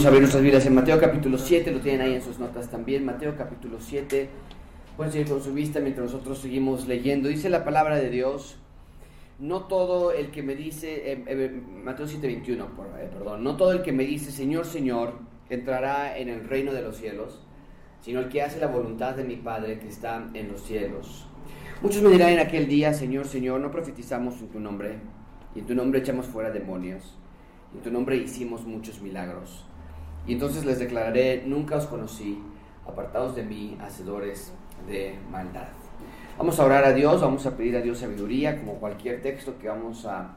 [0.00, 2.70] Vamos a abrir nuestras vidas en Mateo capítulo 7, lo tienen ahí en sus notas
[2.70, 3.04] también.
[3.04, 4.30] Mateo capítulo 7.
[4.96, 7.28] Pueden seguir con su vista mientras nosotros seguimos leyendo.
[7.28, 8.56] Dice la palabra de Dios.
[9.38, 12.64] No todo el que me dice, eh, eh, Mateo 7, 21,
[12.98, 15.18] eh, perdón, no todo el que me dice Señor, Señor,
[15.50, 17.38] entrará en el reino de los cielos,
[18.00, 21.26] sino el que hace la voluntad de mi Padre que está en los cielos.
[21.82, 24.94] Muchos me dirán en aquel día, Señor, Señor, no profetizamos en tu nombre,
[25.54, 27.18] y en tu nombre echamos fuera demonios
[27.74, 29.64] en tu nombre hicimos muchos milagros.
[30.26, 32.42] Y entonces les declararé, nunca os conocí,
[32.86, 34.52] apartados de mí, hacedores
[34.88, 35.68] de maldad.
[36.38, 39.68] Vamos a orar a Dios, vamos a pedir a Dios sabiduría, como cualquier texto que
[39.68, 40.36] vamos a,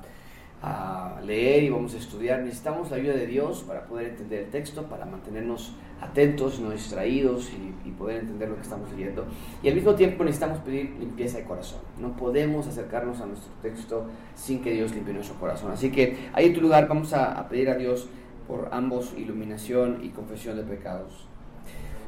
[0.61, 2.41] a leer y vamos a estudiar.
[2.41, 7.51] Necesitamos la ayuda de Dios para poder entender el texto, para mantenernos atentos, no distraídos
[7.51, 9.25] y, poder entender lo que estamos leyendo.
[9.61, 11.79] Y al mismo tiempo necesitamos pedir limpieza de corazón.
[11.99, 15.71] No podemos acercarnos a nuestro texto sin que Dios limpie nuestro corazón.
[15.71, 18.09] Así que ahí en tu lugar vamos a, pedir a Dios
[18.47, 21.27] por ambos iluminación y confesión de pecados.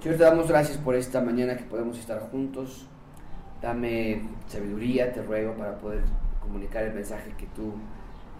[0.01, 2.85] Señor, te damos gracias por esta mañana que podemos estar juntos.
[3.61, 6.03] Dame sabiduría, te ruego, para poder
[6.41, 7.73] comunicar el mensaje que tú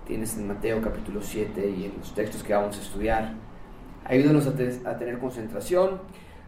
[0.05, 3.33] tienes en Mateo capítulo 7 y en los textos que vamos a estudiar.
[4.03, 6.01] Ayúdanos a, tener concentración.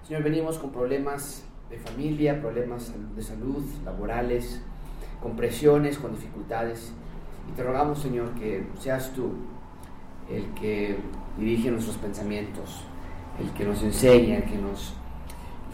[0.08, 4.62] Señor, venimos con problemas de familia, problemas de salud, laborales,
[5.22, 6.92] con presiones, con dificultades.
[7.50, 9.32] Y te rogamos, Señor, que seas tú
[10.30, 10.98] el que
[11.38, 12.82] dirige nuestros pensamientos,
[13.40, 14.94] el que nos enseña, el que nos,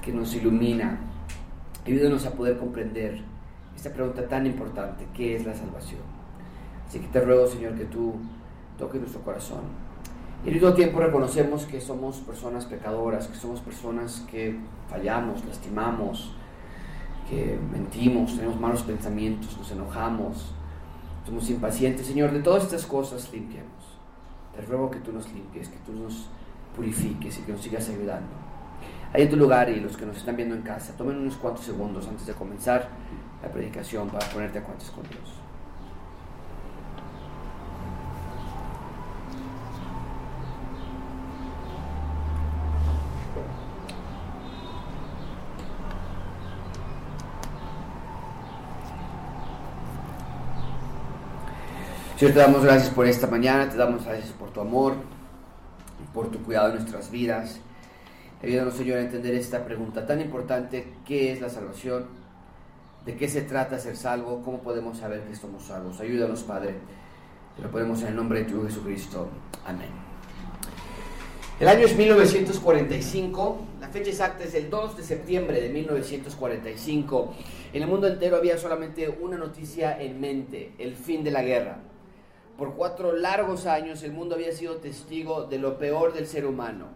[0.01, 0.99] que nos ilumina.
[1.85, 3.21] Ayúdanos a poder comprender
[3.75, 6.01] esta pregunta tan importante, ¿qué es la salvación?
[6.87, 8.13] Así que te ruego, Señor, que tú
[8.77, 9.83] toques nuestro corazón
[10.45, 16.33] y al mismo tiempo reconocemos que somos personas pecadoras, que somos personas que fallamos, lastimamos,
[17.29, 20.53] que mentimos, tenemos malos pensamientos, nos enojamos,
[21.25, 22.07] somos impacientes.
[22.07, 23.71] Señor, de todas estas cosas limpiamos.
[24.55, 26.29] Te ruego que tú nos limpies, que tú nos
[26.75, 28.29] purifiques y que nos sigas ayudando.
[29.13, 31.65] Ahí en tu lugar y los que nos están viendo en casa, tomen unos cuantos
[31.65, 32.89] segundos antes de comenzar
[33.41, 35.42] la predicación para ponerte a cuantos con Dios.
[52.23, 54.93] Señor, te damos gracias por esta mañana, te damos gracias por tu amor,
[56.13, 57.59] por tu cuidado en nuestras vidas.
[58.41, 62.05] Ayúdanos, Señor, a entender esta pregunta tan importante, ¿qué es la salvación?
[63.05, 64.41] ¿De qué se trata ser salvo?
[64.41, 65.99] ¿Cómo podemos saber que somos salvos?
[65.99, 66.75] Ayúdanos, Padre.
[67.57, 69.27] Te lo ponemos en el nombre de tu Jesucristo.
[69.65, 69.89] Amén.
[71.59, 77.33] El año es 1945, la fecha exacta es el 2 de septiembre de 1945.
[77.73, 81.79] En el mundo entero había solamente una noticia en mente, el fin de la guerra.
[82.57, 86.87] Por cuatro largos años el mundo había sido testigo de lo peor del ser humano.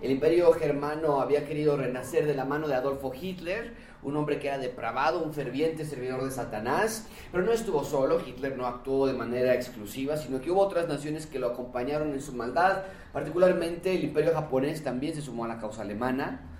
[0.00, 4.48] El imperio germano había querido renacer de la mano de Adolfo Hitler, un hombre que
[4.48, 9.14] era depravado, un ferviente servidor de Satanás, pero no estuvo solo, Hitler no actuó de
[9.14, 14.04] manera exclusiva, sino que hubo otras naciones que lo acompañaron en su maldad, particularmente el
[14.04, 16.52] imperio japonés también se sumó a la causa alemana,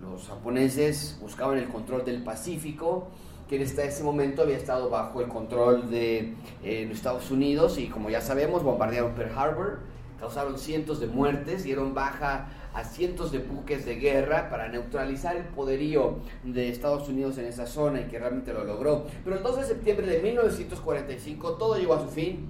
[0.00, 3.08] los japoneses buscaban el control del Pacífico,
[3.50, 7.88] que hasta ese momento había estado bajo el control de eh, los Estados Unidos y
[7.88, 9.78] como ya sabemos bombardearon Pearl Harbor,
[10.20, 15.46] causaron cientos de muertes, dieron baja a cientos de buques de guerra para neutralizar el
[15.46, 19.06] poderío de Estados Unidos en esa zona y que realmente lo logró.
[19.24, 22.46] Pero el 2 de septiembre de 1945 todo llegó a su fin.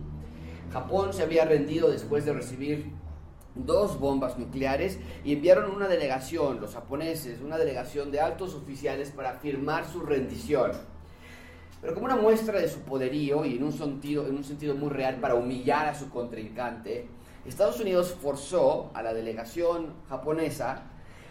[0.70, 2.92] Japón se había rendido después de recibir
[3.54, 9.34] dos bombas nucleares y enviaron una delegación, los japoneses, una delegación de altos oficiales para
[9.34, 10.72] firmar su rendición.
[11.80, 14.90] Pero como una muestra de su poderío y en un sentido, en un sentido muy
[14.90, 17.08] real para humillar a su contrincante,
[17.46, 20.82] Estados Unidos forzó a la delegación japonesa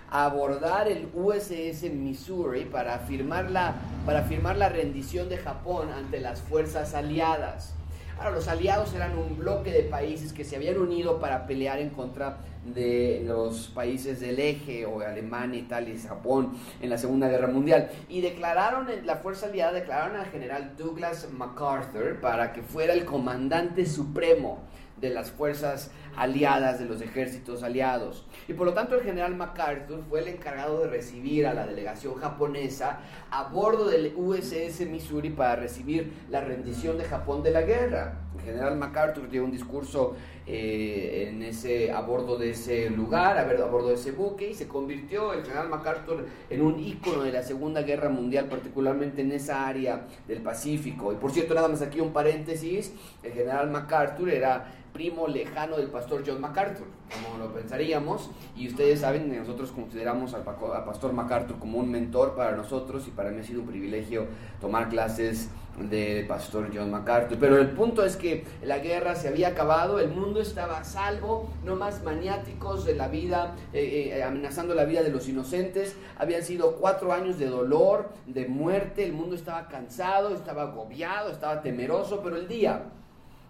[0.10, 3.76] a abordar el USS Missouri para firmar la,
[4.08, 7.76] para firmar la rendición de Japón ante las fuerzas aliadas.
[8.20, 11.90] Ahora, los aliados eran un bloque de países que se habían unido para pelear en
[11.90, 17.48] contra de los países del eje, o Alemania, Italia y Japón, en la Segunda Guerra
[17.48, 17.90] Mundial.
[18.10, 23.86] Y declararon, la Fuerza Aliada declararon al general Douglas MacArthur para que fuera el comandante
[23.86, 24.64] supremo
[25.00, 28.26] de las fuerzas aliadas, de los ejércitos aliados.
[28.48, 32.16] Y por lo tanto el general MacArthur fue el encargado de recibir a la delegación
[32.16, 33.00] japonesa
[33.32, 38.20] a bordo del USS Missouri para recibir la rendición de Japón de la guerra.
[38.38, 40.16] El general MacArthur dio un discurso
[40.52, 44.50] eh, en ese, a bordo de ese lugar, a, ver, a bordo de ese buque,
[44.50, 49.22] y se convirtió el general MacArthur en un ícono de la Segunda Guerra Mundial, particularmente
[49.22, 51.14] en esa área del Pacífico.
[51.14, 52.92] Y por cierto, nada más aquí un paréntesis,
[53.22, 59.02] el general MacArthur era primo lejano del pastor John MacArthur, como lo pensaríamos, y ustedes
[59.02, 63.44] saben, nosotros consideramos al, pastor MacArthur como un mentor para nosotros y para mí ha
[63.44, 64.26] sido un privilegio
[64.60, 65.50] tomar clases
[65.80, 67.38] del pastor John MacArthur.
[67.40, 71.50] Pero el punto es que la guerra se había acabado, el mundo estaba a salvo,
[71.64, 75.96] no más maniáticos de la vida, eh, eh, amenazando la vida de los inocentes.
[76.18, 81.62] Habían sido cuatro años de dolor, de muerte, el mundo estaba cansado, estaba agobiado, estaba
[81.62, 82.86] temeroso, pero el día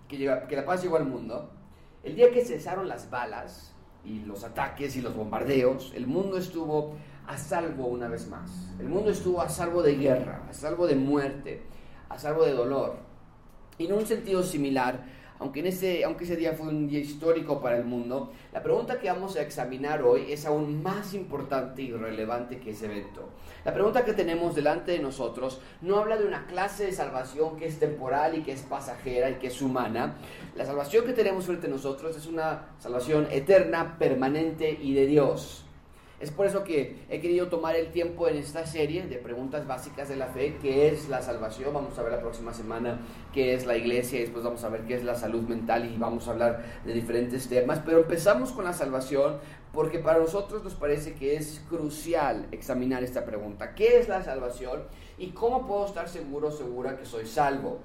[0.08, 0.18] que
[0.56, 1.52] la paz llegó al mundo,
[2.04, 6.96] el día que cesaron las balas y los ataques y los bombardeos, el mundo estuvo
[7.28, 8.72] a salvo una vez más.
[8.80, 11.62] El mundo estuvo a salvo de guerra, a salvo de muerte
[12.10, 12.98] a salvo de dolor.
[13.78, 15.04] En un sentido similar,
[15.40, 19.00] aunque, en ese, aunque ese día fue un día histórico para el mundo, la pregunta
[19.00, 23.30] que vamos a examinar hoy es aún más importante y relevante que ese evento.
[23.64, 27.68] La pregunta que tenemos delante de nosotros no habla de una clase de salvación que
[27.68, 30.18] es temporal y que es pasajera y que es humana.
[30.58, 35.64] La salvación que tenemos frente a nosotros es una salvación eterna, permanente y de Dios.
[36.19, 40.10] Es por eso que he querido tomar el tiempo en esta serie de preguntas básicas
[40.10, 43.00] de la fe, qué es la salvación, vamos a ver la próxima semana
[43.33, 45.98] qué es la iglesia y después vamos a ver qué es la salud mental y
[45.98, 49.38] vamos a hablar de diferentes temas, pero empezamos con la salvación
[49.71, 54.83] porque para nosotros nos parece que es crucial examinar esta pregunta, ¿qué es la salvación
[55.18, 57.80] y cómo puedo estar seguro, segura que soy salvo?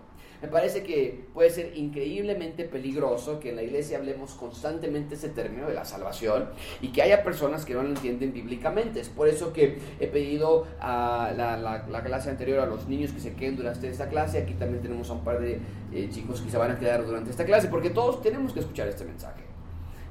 [0.45, 5.69] Me parece que puede ser increíblemente peligroso que en la iglesia hablemos constantemente ese término
[5.69, 6.51] de la salvación
[6.83, 9.01] y que haya personas que no lo entienden bíblicamente.
[9.01, 13.33] Es por eso que he pedido a la, clase anterior a los niños que se
[13.33, 14.37] queden durante esta clase.
[14.37, 15.61] Aquí también tenemos a un par de
[15.95, 18.87] eh, chicos que se van a quedar durante esta clase porque todos tenemos que escuchar
[18.87, 19.45] este mensaje.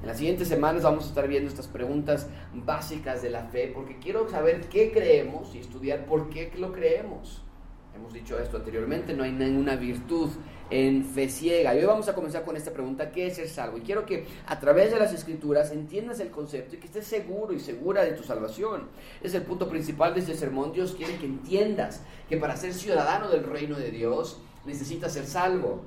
[0.02, 4.00] En las siguientes semanas vamos a estar viendo estas preguntas básicas de la fe porque
[4.00, 7.44] quiero saber qué creemos y estudiar por qué lo creemos.
[7.94, 10.28] Hemos dicho esto anteriormente, no hay ninguna virtud
[10.68, 11.74] en fe ciega.
[11.74, 13.78] Y hoy vamos a comenzar con esta pregunta, ¿qué es ser salvo?
[13.78, 17.52] Y quiero que a través de las escrituras entiendas el concepto y que estés seguro
[17.52, 18.88] y segura de tu salvación.
[19.22, 20.72] Es el punto principal de este sermón.
[20.72, 25.82] Dios quiere que entiendas que para ser ciudadano del reino de Dios necesitas ser salvo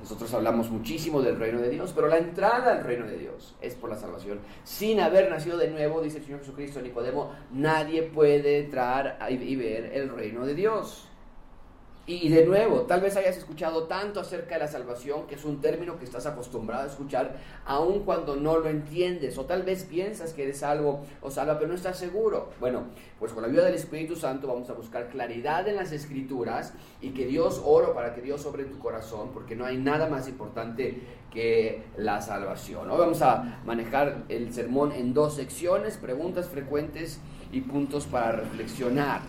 [0.00, 3.74] nosotros hablamos muchísimo del reino de Dios, pero la entrada al reino de Dios es
[3.74, 4.40] por la salvación.
[4.64, 9.56] Sin haber nacido de nuevo, dice el Señor Jesucristo a Nicodemo, nadie puede entrar y
[9.56, 11.08] ver el reino de Dios.
[12.08, 15.60] Y de nuevo, tal vez hayas escuchado tanto acerca de la salvación, que es un
[15.60, 20.32] término que estás acostumbrado a escuchar, aun cuando no lo entiendes, o tal vez piensas
[20.32, 22.50] que eres salvo o salva, pero no estás seguro.
[22.60, 22.84] Bueno,
[23.18, 27.10] pues con la ayuda del Espíritu Santo vamos a buscar claridad en las escrituras y
[27.10, 31.02] que Dios oro para que Dios sobre tu corazón, porque no hay nada más importante
[31.32, 32.88] que la salvación.
[32.88, 37.18] Hoy vamos a manejar el sermón en dos secciones, preguntas frecuentes
[37.50, 39.22] y puntos para reflexionar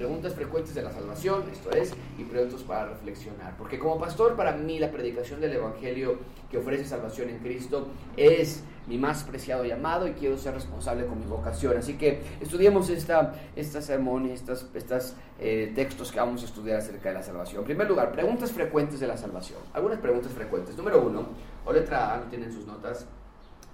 [0.00, 3.54] preguntas frecuentes de la salvación, esto es, y preguntas para reflexionar.
[3.58, 6.16] Porque como pastor, para mí la predicación del Evangelio
[6.50, 11.20] que ofrece salvación en Cristo es mi más preciado llamado y quiero ser responsable con
[11.20, 11.76] mi vocación.
[11.76, 16.78] Así que estudiemos esta, esta sermón y estos estas, eh, textos que vamos a estudiar
[16.78, 17.60] acerca de la salvación.
[17.60, 19.58] En primer lugar, preguntas frecuentes de la salvación.
[19.74, 20.78] Algunas preguntas frecuentes.
[20.78, 21.26] Número uno,
[21.66, 23.04] o letra A, no tienen sus notas.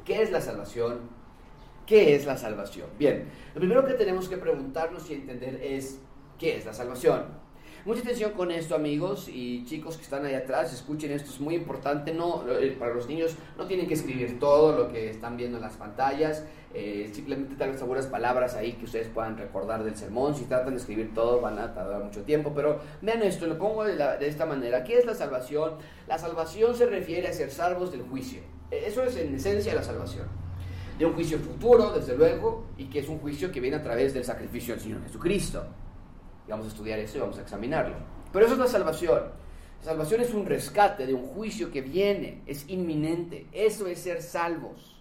[0.05, 0.99] ¿Qué es la salvación?
[1.87, 2.89] ¿Qué es la salvación?
[2.99, 6.01] Bien, lo primero que tenemos que preguntarnos y entender es
[6.39, 7.25] ¿Qué es la salvación?
[7.87, 11.55] Mucha atención con esto, amigos y chicos que están ahí atrás, escuchen esto, es muy
[11.55, 12.13] importante.
[12.13, 15.63] No, eh, para los niños no tienen que escribir todo lo que están viendo en
[15.63, 20.35] las pantallas, eh, simplemente tal algunas palabras ahí que ustedes puedan recordar del sermón.
[20.35, 23.85] Si tratan de escribir todo, van a tardar mucho tiempo, pero vean esto, lo pongo
[23.85, 24.83] de, de esta manera.
[24.85, 25.75] ¿Qué es la salvación?
[26.09, 28.41] La salvación se refiere a ser salvos del juicio.
[28.71, 30.27] Eh, eso es en esencia la salvación
[30.99, 34.13] de un juicio futuro, desde luego, y que es un juicio que viene a través
[34.13, 35.65] del sacrificio del Señor Jesucristo.
[36.47, 37.97] Y vamos a estudiar eso y vamos a examinarlo.
[38.33, 39.23] Pero eso es la salvación.
[39.83, 43.47] Salvación es un rescate de un juicio que viene, es inminente.
[43.53, 44.97] Eso es ser salvos.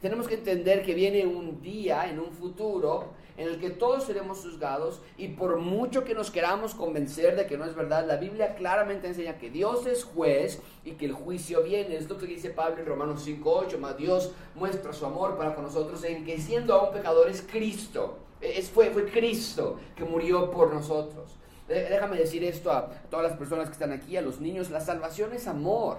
[0.00, 4.40] Tenemos que entender que viene un día en un futuro en el que todos seremos
[4.40, 8.54] juzgados y por mucho que nos queramos convencer de que no es verdad, la Biblia
[8.54, 11.96] claramente enseña que Dios es juez y que el juicio viene.
[11.96, 15.64] Es lo que dice Pablo en Romanos 5.8, más Dios muestra su amor para con
[15.64, 21.36] nosotros en que siendo aún pecadores, Cristo es, fue, fue Cristo que murió por nosotros.
[21.68, 25.32] Déjame decir esto a todas las personas que están aquí, a los niños, la salvación
[25.32, 25.98] es amor.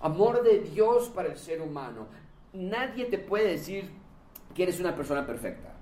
[0.00, 2.06] Amor de Dios para el ser humano.
[2.52, 3.90] Nadie te puede decir
[4.54, 5.72] que eres una persona perfecta.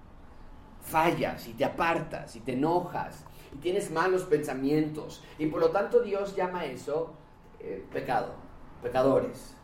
[0.82, 5.22] Fallas y te apartas y te enojas y tienes malos pensamientos.
[5.38, 7.14] Y por lo tanto Dios llama eso
[7.58, 8.34] eh, pecado,
[8.82, 9.56] pecadores.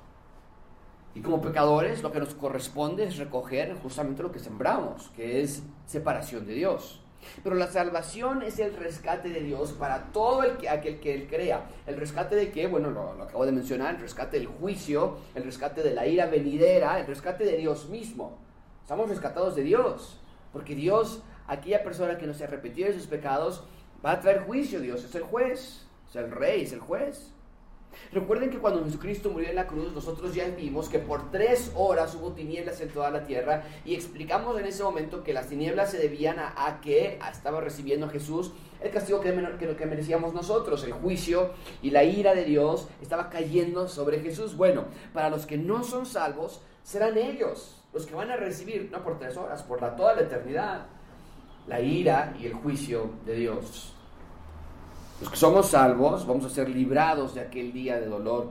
[1.16, 5.62] Y como pecadores lo que nos corresponde es recoger justamente lo que sembramos, que es
[5.87, 7.00] separación de Dios.
[7.42, 11.26] Pero la salvación es el rescate de Dios para todo el que, aquel que Él
[11.26, 11.70] crea.
[11.87, 12.66] ¿El rescate de qué?
[12.66, 16.26] Bueno, lo, lo, acabo de mencionar, el rescate del juicio, el rescate de la ira
[16.26, 18.37] venidera, el rescate de Dios mismo.
[18.82, 20.20] Estamos rescatados de Dios,
[20.52, 23.64] porque Dios, aquella persona que no se arrepentido de sus pecados,
[24.04, 24.80] va a traer juicio.
[24.80, 27.32] Dios es el juez, es el rey, es el juez.
[28.12, 32.14] Recuerden que cuando Jesucristo murió en la cruz, nosotros ya vimos que por tres horas
[32.14, 35.98] hubo tinieblas en toda la tierra y explicamos en ese momento que las tinieblas se
[35.98, 41.50] debían a, que estaba recibiendo Jesús el castigo que, que, que merecíamos nosotros, el juicio
[41.82, 44.56] y la ira de Dios estaba cayendo sobre Jesús.
[44.56, 49.02] Bueno, para los que no son salvos, serán ellos los que van a recibir, no
[49.02, 50.86] por tres horas, por la, toda la eternidad,
[51.66, 53.95] la ira y el juicio de Dios.
[55.20, 58.50] Los que somos salvos vamos a ser librados de aquel día de dolor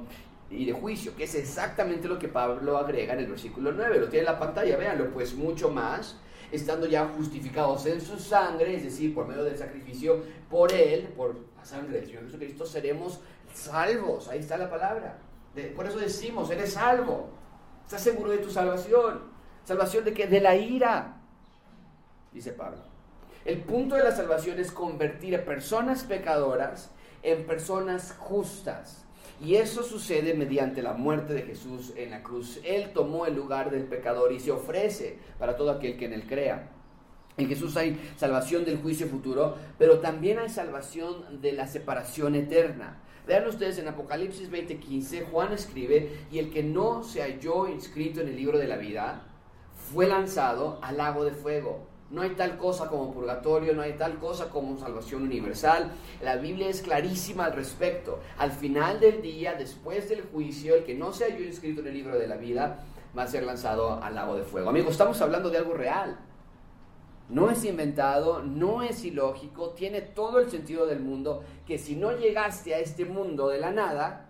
[0.50, 4.00] y de juicio, que es exactamente lo que Pablo agrega en el versículo 9.
[4.00, 6.17] Lo tiene en la pantalla, véanlo, pues mucho más,
[6.51, 11.36] estando ya justificados en su sangre, es decir, por medio del sacrificio por él, por
[11.55, 13.19] la sangre del Señor Jesucristo, seremos
[13.53, 14.27] salvos.
[14.27, 15.19] Ahí está la palabra.
[15.75, 17.29] por eso decimos, eres salvo.
[17.84, 19.22] ¿Estás seguro de tu salvación?
[19.65, 20.25] ¿Salvación de qué?
[20.25, 21.17] De la ira,
[22.34, 22.94] dice Pablo.
[23.45, 26.89] El punto de la salvación es convertir a personas pecadoras
[27.21, 29.05] en personas justas.
[29.39, 32.59] Y eso sucede mediante la muerte de Jesús en la cruz.
[32.63, 36.25] Él tomó el lugar del pecador y se ofrece para todo aquel que en él
[36.25, 36.71] crea.
[37.37, 42.97] En Jesús hay salvación del juicio futuro, pero también hay salvación de la separación eterna.
[43.27, 48.29] Vean ustedes en Apocalipsis 20:15, Juan escribe, y el que no se halló inscrito en
[48.29, 49.21] el libro de la vida,
[49.91, 51.94] fue lanzado al lago de fuego.
[52.12, 55.91] No hay tal cosa como purgatorio, no hay tal cosa como salvación universal.
[56.21, 58.19] La Biblia es clarísima al respecto.
[58.38, 61.93] Al final del día, después del juicio, el que no se halló inscrito en el
[61.93, 62.83] libro de la vida
[63.17, 64.69] va a ser lanzado al lago de fuego.
[64.69, 66.19] Amigos, estamos hablando de algo real.
[67.27, 72.12] No es inventado, no es ilógico, tiene todo el sentido del mundo, que si no
[72.12, 74.29] llegaste a este mundo de la nada,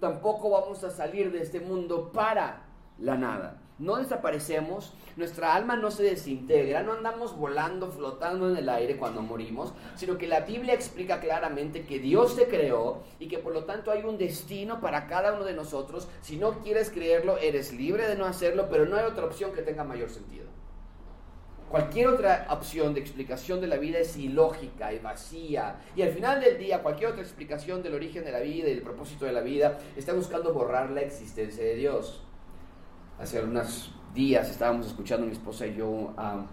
[0.00, 2.62] tampoco vamos a salir de este mundo para
[2.98, 3.60] la nada.
[3.76, 9.20] No desaparecemos, nuestra alma no se desintegra, no andamos volando, flotando en el aire cuando
[9.20, 13.64] morimos, sino que la Biblia explica claramente que Dios te creó y que por lo
[13.64, 16.06] tanto hay un destino para cada uno de nosotros.
[16.20, 19.62] Si no quieres creerlo, eres libre de no hacerlo, pero no hay otra opción que
[19.62, 20.44] tenga mayor sentido.
[21.68, 25.80] Cualquier otra opción de explicación de la vida es ilógica y vacía.
[25.96, 28.82] Y al final del día, cualquier otra explicación del origen de la vida y del
[28.82, 32.22] propósito de la vida está buscando borrar la existencia de Dios
[33.18, 36.46] hace unos días estábamos escuchando mi esposa y yo a,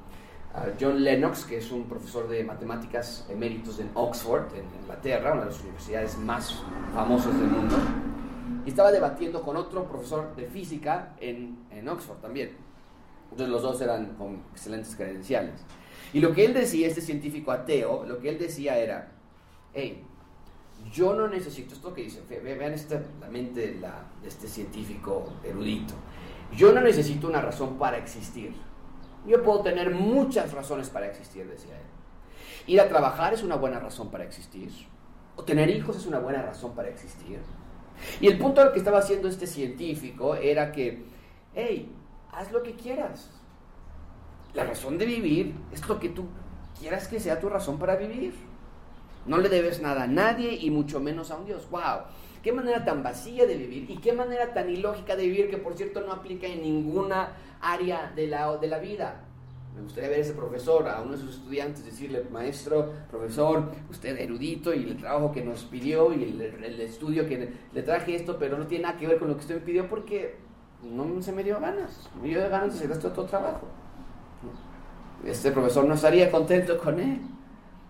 [0.78, 5.52] John Lennox, que es un profesor de matemáticas eméritos en Oxford, en Inglaterra, una de
[5.52, 6.62] las universidades más
[6.94, 7.78] famosas del mundo,
[8.66, 12.52] y estaba debatiendo con otro profesor de física en, en Oxford también.
[13.32, 15.62] Entonces los dos eran con excelentes credenciales.
[16.12, 19.10] Y lo que él decía, este científico ateo, lo que él decía era,
[19.74, 20.04] hey,
[20.92, 25.32] yo no necesito, esto que dice, vean esta, la mente de, la, de este científico
[25.46, 25.94] erudito,
[26.56, 28.54] yo no necesito una razón para existir.
[29.26, 31.86] Yo puedo tener muchas razones para existir, decía él.
[32.68, 34.72] Ir a trabajar es una buena razón para existir.
[35.36, 37.40] O tener hijos es una buena razón para existir.
[38.20, 41.04] Y el punto al que estaba haciendo este científico era que,
[41.54, 41.92] hey,
[42.32, 43.30] haz lo que quieras.
[44.54, 46.26] La razón de vivir es lo que tú
[46.80, 48.34] quieras que sea tu razón para vivir.
[49.26, 51.70] No le debes nada a nadie y mucho menos a un Dios.
[51.70, 52.02] ¡Wow!
[52.42, 55.78] Qué manera tan vacía de vivir y qué manera tan ilógica de vivir que por
[55.78, 59.24] cierto no aplica en ninguna área de la, de la vida.
[59.76, 64.18] Me gustaría ver a ese profesor, a uno de sus estudiantes, decirle, maestro, profesor, usted
[64.20, 68.58] erudito y el trabajo que nos pidió y el, estudio que le, traje esto, pero
[68.58, 70.36] no tiene nada que ver con lo que usted me pidió porque
[70.84, 72.10] no se me dio ganas.
[72.22, 73.68] Me dio ganas de hacer todo trabajo.
[75.26, 77.22] Este profesor no estaría contento con él.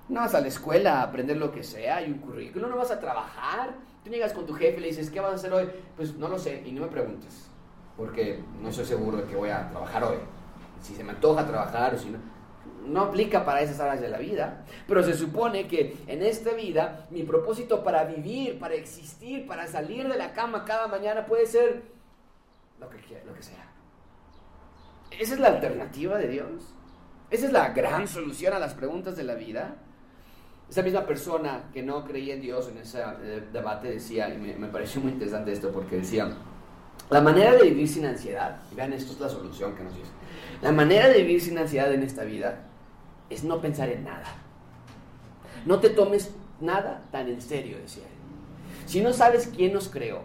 [0.10, 2.92] No vas a la escuela a aprender lo que sea, hay un currículum, no vas
[2.92, 5.70] a trabajar Tú llegas con tu jefe y le dices, ¿qué vas a hacer hoy?
[5.96, 7.48] Pues no lo sé y no me preguntes,
[7.96, 10.18] porque no estoy seguro de que voy a trabajar hoy.
[10.82, 12.18] Si se me antoja trabajar o si no,
[12.86, 17.08] no aplica para esas áreas de la vida, pero se supone que en esta vida
[17.12, 21.84] mi propósito para vivir, para existir, para salir de la cama cada mañana puede ser
[22.80, 23.68] lo que, lo que sea.
[25.12, 26.74] Esa es la alternativa de Dios.
[27.30, 29.76] Esa es la gran solución a las preguntas de la vida.
[30.72, 34.68] Esa misma persona que no creía en Dios en ese eh, debate decía, y me,
[34.70, 36.32] pareció muy interesante esto porque decía,
[37.10, 40.10] la manera de vivir sin ansiedad, y vean, esto es la solución que nos dice,
[40.62, 42.70] la manera de vivir sin ansiedad en esta vida
[43.30, 44.24] es no pensar en nada.
[45.66, 48.88] No te tomes nada tan en serio, decía él.
[48.88, 50.22] Si no sabes quién nos creó,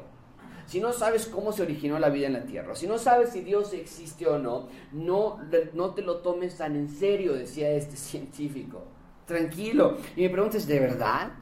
[0.66, 3.40] si no sabes cómo se originó la vida en la tierra, si no sabes si
[3.40, 5.40] Dios existe o no, no,
[5.72, 8.84] no te lo tomes tan en serio, decía este científico.
[9.26, 9.98] Tranquilo.
[10.14, 11.32] Y me preguntas, ¿de verdad?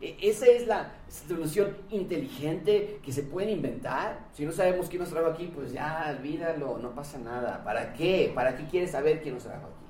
[0.00, 4.26] ¿E-, ¿Esa es la solución inteligente que se puede inventar?
[4.32, 7.62] Si no sabemos quién nos trajo aquí, pues ya, olvídalo, no pasa nada.
[7.62, 8.32] ¿Para qué?
[8.34, 9.86] ¿Para qué quieres saber quién nos trajo aquí?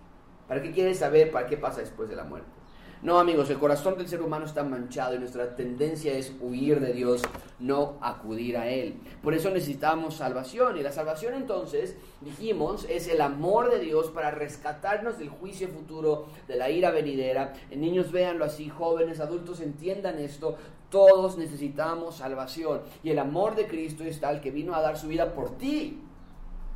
[0.48, 2.55] ¿Para qué quieres saber para qué pasa después de la muerte?
[3.02, 6.94] No, amigos, el corazón del ser humano está manchado y nuestra tendencia es huir de
[6.94, 7.22] Dios,
[7.58, 8.94] no acudir a Él.
[9.22, 10.78] Por eso necesitamos salvación.
[10.78, 16.28] Y la salvación entonces, dijimos, es el amor de Dios para rescatarnos del juicio futuro,
[16.48, 17.52] de la ira venidera.
[17.70, 20.56] Niños, véanlo así, jóvenes, adultos, entiendan esto.
[20.88, 22.80] Todos necesitamos salvación.
[23.02, 26.00] Y el amor de Cristo es tal que vino a dar su vida por ti.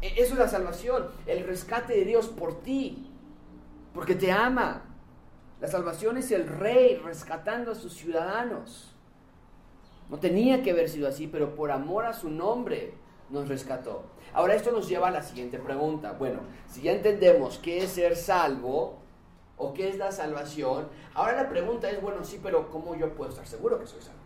[0.03, 3.11] E, eso es la salvación, el rescate de Dios por ti,
[3.95, 4.90] porque te ama.
[5.61, 8.95] La salvación es el rey rescatando a sus ciudadanos.
[10.09, 12.95] No tenía que haber sido así, pero por amor a su nombre
[13.29, 14.05] nos rescató.
[14.33, 16.13] Ahora esto nos lleva a la siguiente pregunta.
[16.13, 18.99] Bueno, si ya entendemos qué es ser salvo
[19.57, 23.31] o qué es la salvación, ahora la pregunta es, bueno, sí, pero ¿cómo yo puedo
[23.31, 24.19] estar seguro que soy salvo?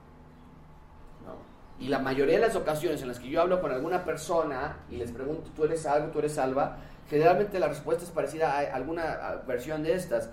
[1.80, 4.96] Y la mayoría de las ocasiones en las que yo hablo con alguna persona y
[4.96, 6.12] les pregunto, ¿tú eres salvo?
[6.12, 6.78] ¿Tú eres salva?
[7.10, 10.30] Generalmente la respuesta es parecida a alguna versión de estas.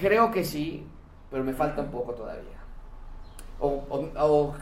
[0.00, 0.86] Creo que sí,
[1.30, 2.56] pero me falta un poco todavía.
[3.58, 4.54] O,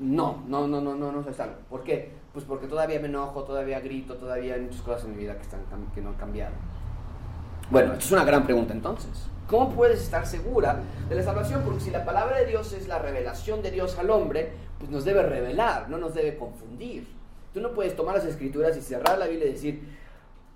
[0.00, 1.56] no, no, no, no, no, no soy salvo.
[1.68, 2.12] ¿Por qué?
[2.32, 5.42] Pues porque todavía me enojo, todavía grito, todavía hay muchas cosas en mi vida que,
[5.42, 5.60] están,
[5.94, 6.54] que no han cambiado.
[7.70, 9.10] Bueno, esto es una gran pregunta entonces.
[9.46, 11.62] ¿Cómo puedes estar segura de la salvación?
[11.62, 15.04] Porque si la palabra de Dios es la revelación de Dios al hombre, pues nos
[15.04, 17.06] debe revelar, no nos debe confundir.
[17.52, 19.82] Tú no puedes tomar las escrituras y cerrar la Biblia y decir,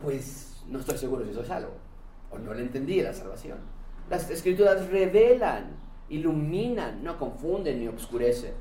[0.01, 1.73] pues no estoy seguro si soy salvo,
[2.31, 3.59] o no le entendí la salvación.
[4.11, 5.77] Las escrituras revelan,
[6.09, 8.53] iluminan, no confunden ni obscurecen.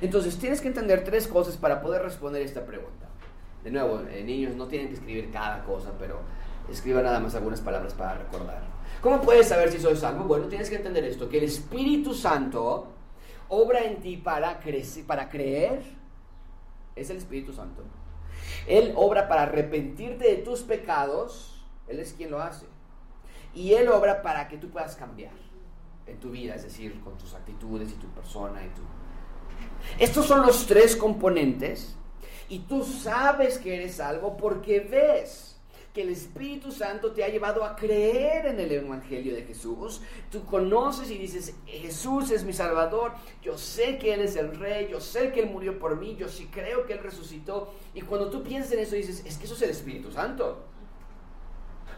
[0.00, 3.08] Entonces tienes que entender tres cosas para poder responder esta pregunta.
[3.64, 6.20] De nuevo, eh, niños no tienen que escribir cada cosa, pero
[6.70, 8.62] escriba nada más algunas palabras para recordar.
[9.00, 10.24] ¿Cómo puedes saber si soy salvo?
[10.24, 12.88] Bueno, tienes que entender esto, que el Espíritu Santo
[13.48, 14.60] obra en ti para,
[15.06, 15.82] para creer.
[16.96, 17.82] Es el Espíritu Santo.
[18.66, 21.64] Él obra para arrepentirte de tus pecados.
[21.88, 22.66] Él es quien lo hace.
[23.54, 25.32] Y Él obra para que tú puedas cambiar
[26.06, 28.82] en tu vida, es decir, con tus actitudes y tu persona y tu...
[29.98, 31.96] Estos son los tres componentes
[32.48, 35.52] y tú sabes que eres salvo porque ves
[35.92, 40.00] que el Espíritu Santo te ha llevado a creer en el Evangelio de Jesús.
[40.30, 43.12] Tú conoces y dices, Jesús es mi Salvador,
[43.42, 46.28] yo sé que Él es el Rey, yo sé que Él murió por mí, yo
[46.28, 47.74] sí creo que Él resucitó.
[47.94, 50.64] Y cuando tú piensas en eso dices, es que eso es el Espíritu Santo.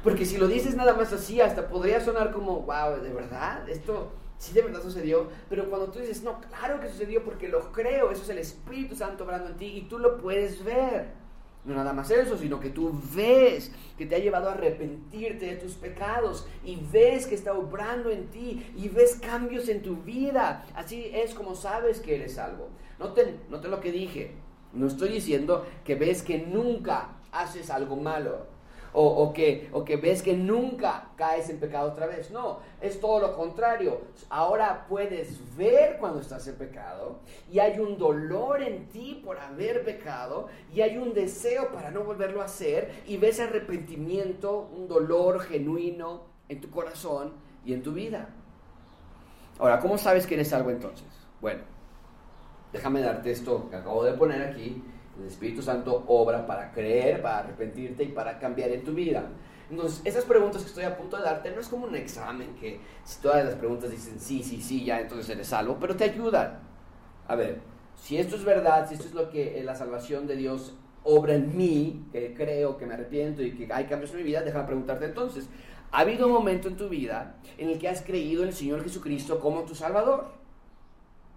[0.05, 3.67] Porque si lo dices nada más así, hasta podría sonar como, wow, ¿de verdad?
[3.67, 5.29] Esto sí de verdad sucedió.
[5.49, 8.95] Pero cuando tú dices, no, claro que sucedió porque lo creo, eso es el Espíritu
[8.95, 11.25] Santo obrando en ti y tú lo puedes ver.
[11.65, 15.57] No nada más eso, sino que tú ves que te ha llevado a arrepentirte de
[15.57, 20.67] tus pecados y ves que está obrando en ti y ves cambios en tu vida.
[20.75, 22.69] Así es como sabes que eres salvo.
[22.99, 24.33] Noten, noten lo que dije.
[24.75, 28.54] No estoy diciendo que ves que nunca haces algo malo
[28.97, 32.31] o, que, ves que nunca caes en pecado otra vez.
[32.31, 34.03] No, es todo lo contrario.
[34.31, 37.19] Ahora puedes ver cuando estás en pecado
[37.51, 42.05] y hay un dolor en ti por haber pecado y hay un deseo para no
[42.05, 47.33] volverlo a hacer y ves arrepentimiento, un dolor genuino en tu corazón
[47.65, 48.29] y en tu vida.
[49.59, 51.07] Ahora, ¿cómo sabes que eres algo entonces?
[51.41, 51.63] Bueno,
[52.73, 54.83] déjame darte esto que acabo de poner aquí
[55.21, 59.29] el Espíritu Santo obra para creer, para arrepentirte y para cambiar en tu vida.
[59.71, 62.81] Entonces, esas preguntas que estoy a punto de darte no es como un examen que
[63.05, 66.61] si todas las preguntas dicen sí, sí, sí, ya entonces eres salvo, pero te ayudan.
[67.27, 67.61] A ver,
[67.97, 71.57] si esto es verdad, si esto es lo que la salvación de Dios obra en
[71.57, 75.07] mí, que creo, que me arrepiento y que hay cambios en mi vida, déjame preguntarte
[75.07, 75.49] entonces,
[75.93, 78.83] ¿ha habido un momento en tu vida en el que has creído en el Señor
[78.83, 80.33] Jesucristo como tu Salvador?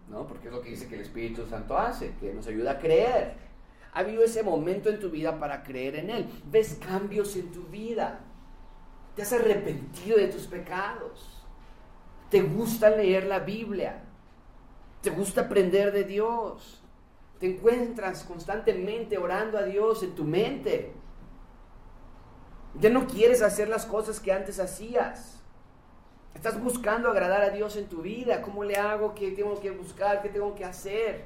[0.10, 0.26] ¿No?
[0.26, 3.47] Porque es lo que dice que el Espíritu Santo hace, que nos ayuda a creer.
[3.94, 6.30] Ha habido ese momento en tu vida para creer en Él.
[6.46, 8.20] Ves cambios en tu vida.
[9.16, 11.44] Te has arrepentido de tus pecados.
[12.30, 14.04] Te gusta leer la Biblia.
[15.02, 16.84] Te gusta aprender de Dios.
[17.40, 20.94] Te encuentras constantemente orando a Dios en tu mente.
[22.80, 25.42] Ya no quieres hacer las cosas que antes hacías.
[26.36, 28.42] Estás buscando agradar a Dios en tu vida.
[28.42, 29.16] ¿Cómo le hago?
[29.16, 30.22] ¿Qué tengo que buscar?
[30.22, 31.26] ¿Qué tengo que hacer?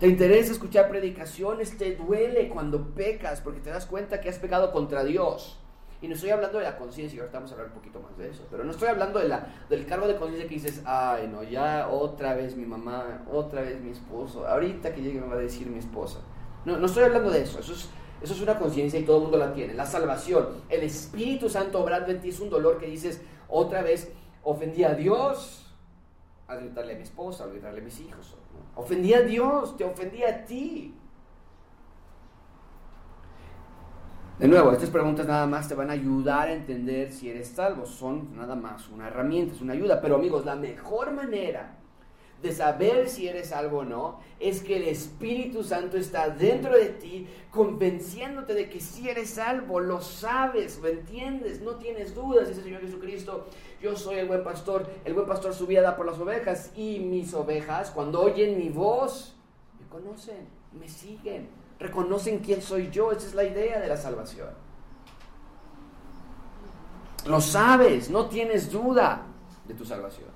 [0.00, 4.72] Te interesa escuchar predicaciones, te duele cuando pecas porque te das cuenta que has pecado
[4.72, 5.58] contra Dios.
[6.02, 8.28] Y no estoy hablando de la conciencia, ahorita vamos a hablar un poquito más de
[8.28, 11.42] eso, pero no estoy hablando de la, del cargo de conciencia que dices, ay, no,
[11.44, 15.38] ya otra vez mi mamá, otra vez mi esposo, ahorita que llegue me va a
[15.38, 16.18] decir mi esposa.
[16.66, 17.88] No, no estoy hablando de eso, eso es,
[18.20, 19.72] eso es una conciencia y todo el mundo la tiene.
[19.72, 24.12] La salvación, el Espíritu Santo obrando en ti es un dolor que dices, otra vez
[24.42, 25.72] ofendí a Dios
[26.48, 28.34] al gritarle a mi esposa, al gritarle a mis hijos.
[28.76, 30.94] Ofendí a Dios, te ofendí a ti.
[34.38, 37.86] De nuevo, estas preguntas nada más te van a ayudar a entender si eres salvo.
[37.86, 40.00] Son nada más una herramienta, es una ayuda.
[40.00, 41.78] Pero amigos, la mejor manera
[42.42, 46.90] de saber si eres salvo o no es que el Espíritu Santo está dentro de
[46.90, 52.48] ti convenciéndote de que si eres salvo, lo sabes, lo entiendes, no tienes dudas.
[52.48, 53.46] Dice el Señor Jesucristo,
[53.84, 56.98] yo soy el buen pastor, el buen pastor su vida da por las ovejas y
[56.98, 59.36] mis ovejas cuando oyen mi voz
[59.78, 63.12] me conocen, me siguen reconocen quién soy yo.
[63.12, 64.48] Esa es la idea de la salvación.
[67.26, 69.22] Lo sabes, no tienes duda
[69.66, 70.28] de tu salvación.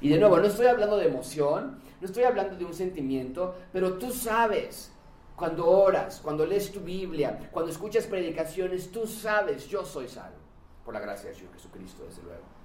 [0.00, 3.94] Y de nuevo, no estoy hablando de emoción, no estoy hablando de un sentimiento, pero
[3.94, 4.92] tú sabes,
[5.36, 10.38] cuando oras, cuando lees tu Biblia, cuando escuchas predicaciones, tú sabes, yo soy salvo,
[10.84, 12.59] por la gracia de Jesucristo, desde luego.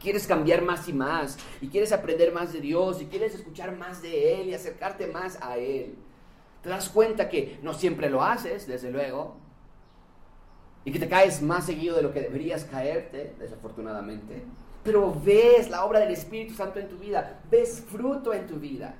[0.00, 4.00] Quieres cambiar más y más, y quieres aprender más de Dios, y quieres escuchar más
[4.00, 5.94] de Él y acercarte más a Él.
[6.62, 9.36] Te das cuenta que no siempre lo haces, desde luego,
[10.84, 14.42] y que te caes más seguido de lo que deberías caerte, desafortunadamente.
[14.82, 18.94] Pero ves la obra del Espíritu Santo en tu vida, ves fruto en tu vida.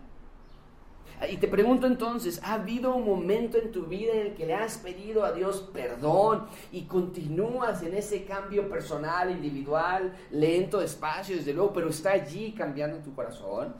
[1.28, 4.54] Y te pregunto entonces, ¿ha habido un momento en tu vida en el que le
[4.54, 11.52] has pedido a Dios perdón y continúas en ese cambio personal, individual, lento, despacio, desde
[11.52, 13.74] luego, pero está allí cambiando tu corazón?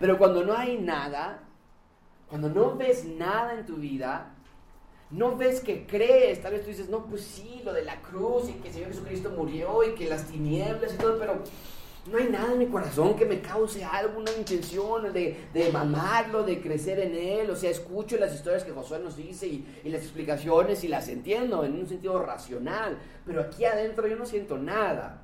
[0.00, 1.44] Pero cuando no hay nada,
[2.28, 4.34] cuando no ves nada en tu vida,
[5.10, 8.48] no ves que crees, tal vez tú dices, no, pues sí, lo de la cruz
[8.48, 11.42] y que el Señor Jesucristo murió y que las tinieblas y todo, pero
[12.06, 16.60] no hay nada en mi corazón que me cause alguna intención de, de mamarlo, de
[16.60, 17.50] crecer en él.
[17.50, 21.08] O sea, escucho las historias que Josué nos dice y, y, las explicaciones y las
[21.08, 25.22] entiendo en un sentido racional, pero aquí adentro yo no siento nada.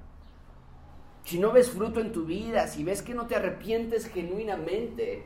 [1.24, 5.24] Si no ves fruto en tu vida, si ves que no te arrepientes genuinamente,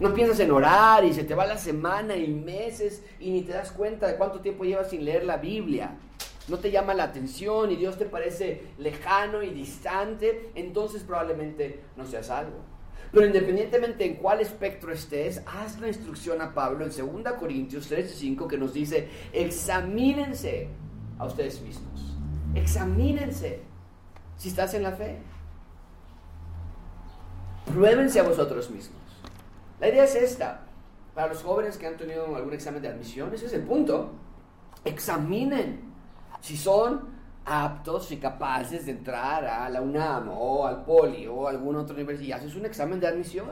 [0.00, 3.52] no piensas en orar y se te va la semana y meses y ni te
[3.52, 5.96] das cuenta de cuánto tiempo llevas sin leer la Biblia.
[6.52, 12.04] No te llama la atención y Dios te parece lejano y distante, entonces probablemente no
[12.04, 12.58] seas algo.
[13.10, 18.46] Pero independientemente en cuál espectro estés, haz la instrucción a Pablo en 2 Corintios 5
[18.46, 20.68] que nos dice, examínense
[21.18, 22.18] a ustedes mismos.
[22.54, 23.62] Examínense
[24.36, 25.20] si estás en la fe.
[27.64, 29.00] Pruébense a vosotros mismos.
[29.80, 30.66] La idea es esta.
[31.14, 34.12] Para los jóvenes que han tenido algún examen de admisión, ese es el punto.
[34.84, 35.91] Examinen
[36.42, 37.00] si son
[37.44, 41.94] aptos y capaces de entrar a la UNAM o al Poli o a alguna otra
[41.94, 42.38] universidad.
[42.38, 43.46] Haces un examen de admisión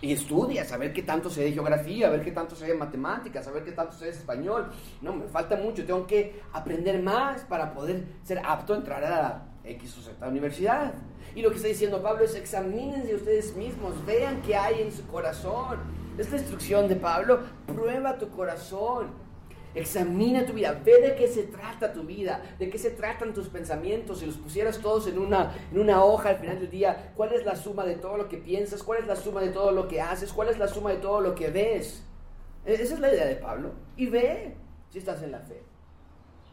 [0.00, 2.74] y estudias a ver qué tanto sé de geografía, a ver qué tanto sé de
[2.74, 4.70] matemáticas, a ver qué tanto sé de español.
[5.02, 9.10] No, me falta mucho, tengo que aprender más para poder ser apto a entrar a
[9.10, 10.94] la X o Z universidad.
[11.34, 15.04] Y lo que está diciendo Pablo es examínense ustedes mismos, vean qué hay en su
[15.08, 15.78] corazón.
[16.16, 19.23] Es la instrucción de Pablo, prueba tu corazón,
[19.74, 23.48] examina tu vida, ve de qué se trata tu vida, de qué se tratan tus
[23.48, 24.20] pensamientos.
[24.20, 27.44] Si los pusieras todos en una, en una hoja al final del día, ¿cuál es
[27.44, 28.82] la suma de todo lo que piensas?
[28.82, 30.32] ¿Cuál es la suma de todo lo que haces?
[30.32, 32.02] ¿Cuál es la suma de todo lo que ves?
[32.64, 33.72] E-, esa es la idea de Pablo.
[33.96, 34.56] Y ve
[34.90, 35.62] si estás en la fe.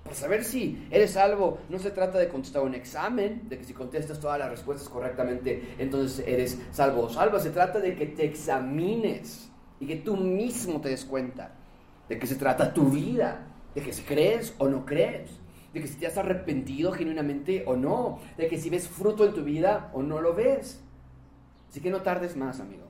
[0.03, 3.73] Para saber si eres salvo, no se trata de contestar un examen, de que si
[3.73, 7.39] contestas todas las respuestas correctamente, entonces eres salvo o salva.
[7.39, 11.60] Se trata de que te examines y que tú mismo te des cuenta
[12.09, 15.29] de que se trata tu vida, de que si crees o no crees,
[15.73, 19.33] de que si te has arrepentido genuinamente o no, de que si ves fruto en
[19.33, 20.81] tu vida o no lo ves.
[21.69, 22.83] Así que no tardes más, amigo.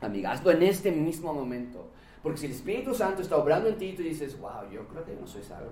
[0.00, 1.90] Amiga, hazlo en este mismo momento.
[2.22, 5.04] Porque si el Espíritu Santo está obrando en ti y tú dices, wow, yo creo
[5.04, 5.70] que no soy salvo.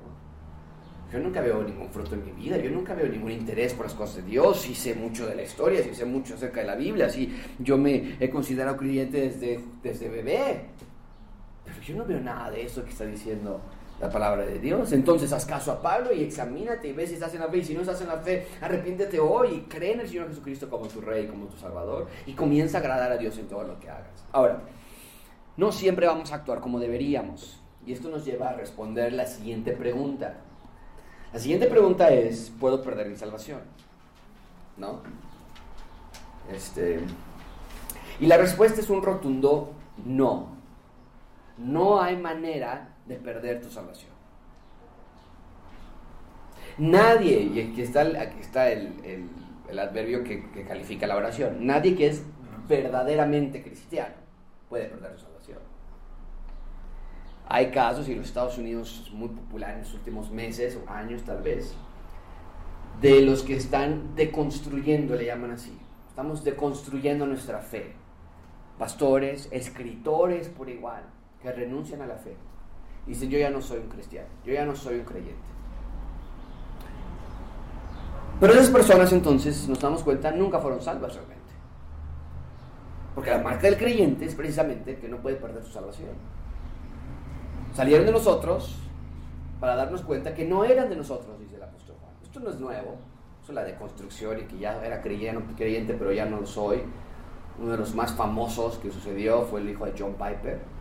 [1.13, 3.95] Yo nunca veo ningún fruto en mi vida, yo nunca veo ningún interés por las
[3.95, 6.75] cosas de Dios, sí sé mucho de la historia, sí sé mucho acerca de la
[6.75, 10.71] Biblia, sí, yo me he considerado creyente desde, desde bebé,
[11.85, 13.61] yo no veo nada de eso que está diciendo
[14.01, 14.93] la palabra de Dios.
[14.93, 17.59] Entonces haz caso a Pablo y examínate y ve si estás en la fe.
[17.59, 20.69] Y si no estás en la fe, arrepiéntete hoy y cree en el Señor Jesucristo
[20.69, 23.79] como tu Rey, como tu Salvador y comienza a agradar a Dios en todo lo
[23.81, 24.25] que hagas.
[24.33, 24.61] Ahora,
[25.57, 27.61] no siempre vamos a actuar como deberíamos.
[27.87, 30.39] Y esto nos lleva a responder la siguiente pregunta.
[31.33, 33.61] La siguiente pregunta es, ¿puedo perder mi salvación?
[34.77, 35.03] ¿No?
[36.53, 37.01] Este,
[38.21, 39.73] y la respuesta es un rotundo
[40.05, 40.54] no.
[41.59, 44.13] No hay manera de perder tu salvación.
[46.79, 49.29] Nadie, y aquí está, aquí está el,
[49.79, 52.25] adverbio que, califica la oración, nadie que es
[52.69, 54.15] verdaderamente cristiano
[54.69, 55.59] puede perder su salvación.
[57.47, 61.23] Hay casos, y los Estados Unidos es muy popular en los últimos meses o años
[61.23, 61.75] tal vez,
[63.01, 65.79] de los que están deconstruyendo, le llaman así.
[66.09, 67.93] Estamos deconstruyendo nuestra fe.
[68.79, 71.05] Pastores, escritores por igual,
[71.45, 72.35] que renuncian a la fe.
[73.07, 75.43] Dicen, yo ya no soy un cristiano, yo ya no soy un creyente.
[78.41, 81.53] Pero esas personas entonces, nos damos cuenta, nunca fueron salvas realmente.
[83.15, 86.17] Porque la marca del creyente es precisamente que no puede perder su salvación.
[87.75, 88.79] Salieron de nosotros
[89.61, 92.15] para darnos cuenta que no eran de nosotros, dice el apóstol Juan.
[92.23, 92.97] Esto no es nuevo,
[93.43, 96.83] eso es la deconstrucción y que ya era creyente, creyente, pero ya no lo soy.
[97.59, 100.74] Uno de los más famosos que sucedió fue el hijo de John Piper.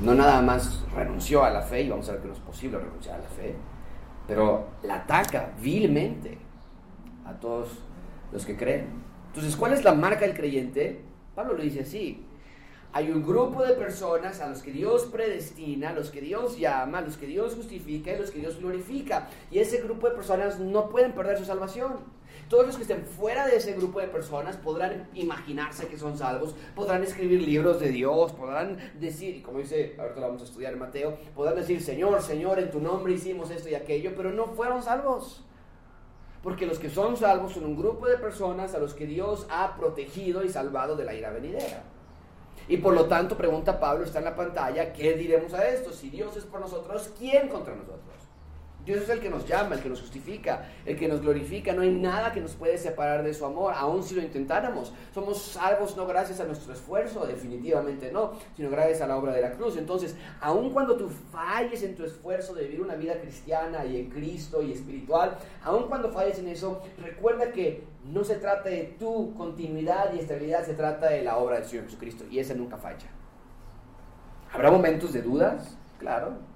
[0.00, 2.78] No nada más renunció a la fe, y vamos a ver que no es posible
[2.78, 3.54] renunciar a la fe,
[4.26, 6.38] pero la ataca vilmente
[7.24, 7.70] a todos
[8.30, 8.88] los que creen.
[9.28, 11.00] Entonces, ¿cuál es la marca del creyente?
[11.34, 12.26] Pablo lo dice así.
[12.92, 16.98] Hay un grupo de personas a los que Dios predestina, a los que Dios llama,
[16.98, 19.28] a los que Dios justifica y a los que Dios glorifica.
[19.50, 21.96] Y ese grupo de personas no pueden perder su salvación.
[22.48, 26.54] Todos los que estén fuera de ese grupo de personas podrán imaginarse que son salvos,
[26.76, 30.72] podrán escribir libros de Dios, podrán decir, y como dice, ahorita lo vamos a estudiar
[30.72, 34.46] en Mateo, podrán decir, Señor, Señor, en tu nombre hicimos esto y aquello, pero no
[34.46, 35.44] fueron salvos.
[36.40, 39.76] Porque los que son salvos son un grupo de personas a los que Dios ha
[39.76, 41.82] protegido y salvado de la ira venidera.
[42.68, 45.92] Y por lo tanto, pregunta Pablo, está en la pantalla, ¿qué diremos a esto?
[45.92, 48.05] Si Dios es por nosotros, ¿quién contra nosotros?
[48.86, 51.72] Dios es el que nos llama, el que nos justifica, el que nos glorifica.
[51.72, 54.92] No hay nada que nos puede separar de su amor, aun si lo intentáramos.
[55.12, 59.42] Somos salvos no gracias a nuestro esfuerzo, definitivamente no, sino gracias a la obra de
[59.42, 59.76] la cruz.
[59.76, 64.08] Entonces, aun cuando tú falles en tu esfuerzo de vivir una vida cristiana y en
[64.08, 69.34] Cristo y espiritual, aun cuando falles en eso, recuerda que no se trata de tu
[69.34, 73.08] continuidad y estabilidad, se trata de la obra del Señor Jesucristo y esa nunca falla.
[74.52, 75.76] ¿Habrá momentos de dudas?
[75.98, 76.55] Claro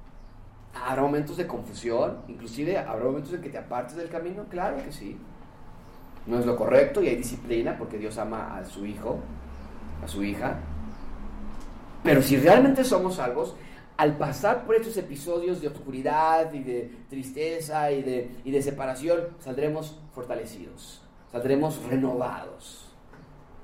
[0.74, 2.18] ¿Habrá momentos de confusión?
[2.28, 4.44] Inclusive, ¿habrá momentos en que te apartes del camino?
[4.48, 5.16] Claro que sí.
[6.26, 9.18] No es lo correcto y hay disciplina porque Dios ama a su hijo,
[10.02, 10.58] a su hija.
[12.02, 13.56] Pero si realmente somos salvos,
[13.96, 19.20] al pasar por estos episodios de oscuridad y de tristeza y de, y de separación,
[19.40, 22.89] saldremos fortalecidos, saldremos renovados.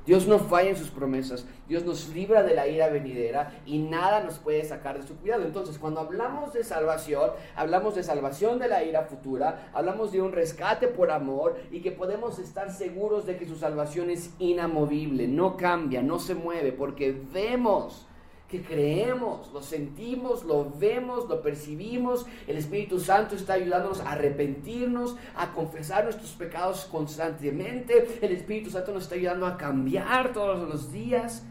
[0.07, 4.23] Dios no falla en sus promesas, Dios nos libra de la ira venidera y nada
[4.23, 5.43] nos puede sacar de su cuidado.
[5.43, 10.33] Entonces, cuando hablamos de salvación, hablamos de salvación de la ira futura, hablamos de un
[10.33, 15.57] rescate por amor y que podemos estar seguros de que su salvación es inamovible, no
[15.57, 18.06] cambia, no se mueve, porque vemos
[18.49, 22.27] que creemos, lo sentimos, lo vemos, lo percibimos.
[22.47, 28.19] El Espíritu Santo está ayudándonos a arrepentirnos, a confesar nuestros pecados constantemente.
[28.23, 31.45] El Espíritu Santo nos está ayudando a cambiar todos los días.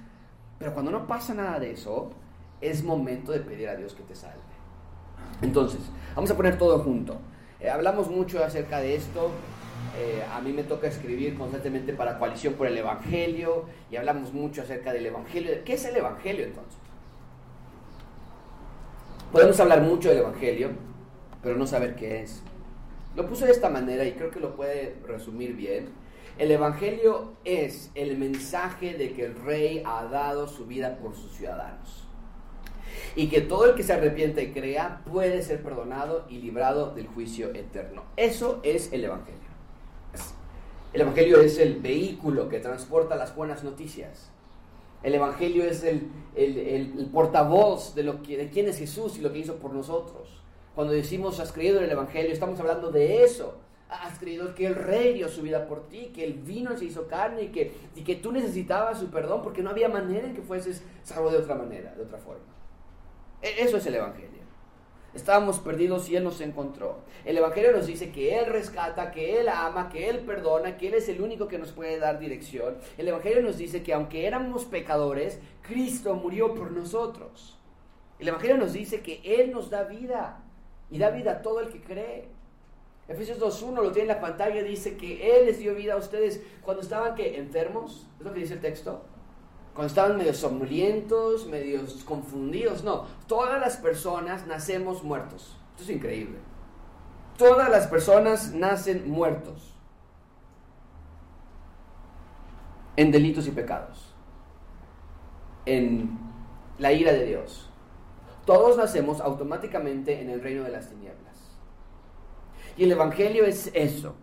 [0.58, 2.12] Pero cuando no pasa nada de eso,
[2.62, 4.40] es momento de pedir a Dios que te salve.
[5.42, 5.82] Entonces,
[6.16, 7.18] vamos a poner todo junto.
[7.60, 9.32] Eh, hablamos mucho acerca de esto.
[9.98, 14.62] Eh, a mí me toca escribir constantemente para Coalición por el Evangelio y hablamos mucho
[14.62, 15.52] acerca del Evangelio.
[15.66, 16.85] ¿Qué es el Evangelio entonces?
[19.32, 20.70] Podemos hablar mucho del Evangelio,
[21.44, 22.42] pero no saber qué es.
[23.16, 25.90] Lo puse de esta manera y creo que lo puede resumir bien.
[26.38, 31.32] El Evangelio es el mensaje de que el rey ha dado su vida por sus
[31.34, 32.08] ciudadanos.
[33.16, 37.08] Y que todo el que se arrepiente y crea puede ser perdonado y librado del
[37.08, 38.04] juicio eterno.
[38.18, 39.40] Eso es el Evangelio.
[40.94, 44.32] El Evangelio es el vehículo que transporta las buenas noticias.
[45.06, 49.38] El Evangelio es el, portavoz de, lo que, de quién es Jesús y lo que
[49.38, 50.41] hizo por nosotros.
[50.74, 53.54] Cuando decimos has creído en el Evangelio, estamos hablando de eso.
[53.88, 57.06] Has creído que el Rey dio su vida por ti, que el vino se hizo
[57.06, 60.41] carne y que, y que tú necesitabas su perdón porque no había manera en que
[60.41, 62.41] fueses salvo de otra manera, de otra forma.
[63.44, 64.35] E, eso es el Evangelio.
[65.15, 66.97] Estábamos perdidos y Él nos encontró.
[67.23, 70.95] El Evangelio nos dice que Él rescata, que Él ama, que Él perdona, que Él
[70.95, 72.78] es el único que nos puede dar dirección.
[72.97, 77.58] El Evangelio nos dice que aunque éramos pecadores, Cristo murió por nosotros.
[78.19, 80.43] El Evangelio nos dice que Él nos da vida
[80.91, 82.28] y da vida a todo el que cree.
[83.08, 86.43] Efesios 2.1 lo tiene en la pantalla, dice que Él les dio vida a ustedes
[86.62, 89.06] cuando estaban que enfermos, es lo que dice el texto,
[89.76, 92.86] cuando estaban medio somnolientos, medio confundidos.
[92.86, 95.58] No, todas las personas nacemos muertos.
[95.72, 96.38] Esto es increíble.
[97.38, 99.74] Todas las personas nacen muertos
[102.96, 104.16] en delitos y pecados,
[105.66, 106.18] en
[106.78, 107.70] la ira de Dios.
[108.46, 111.36] Todos nacemos automáticamente en el reino de las tinieblas.
[112.78, 114.16] Y el Evangelio es eso,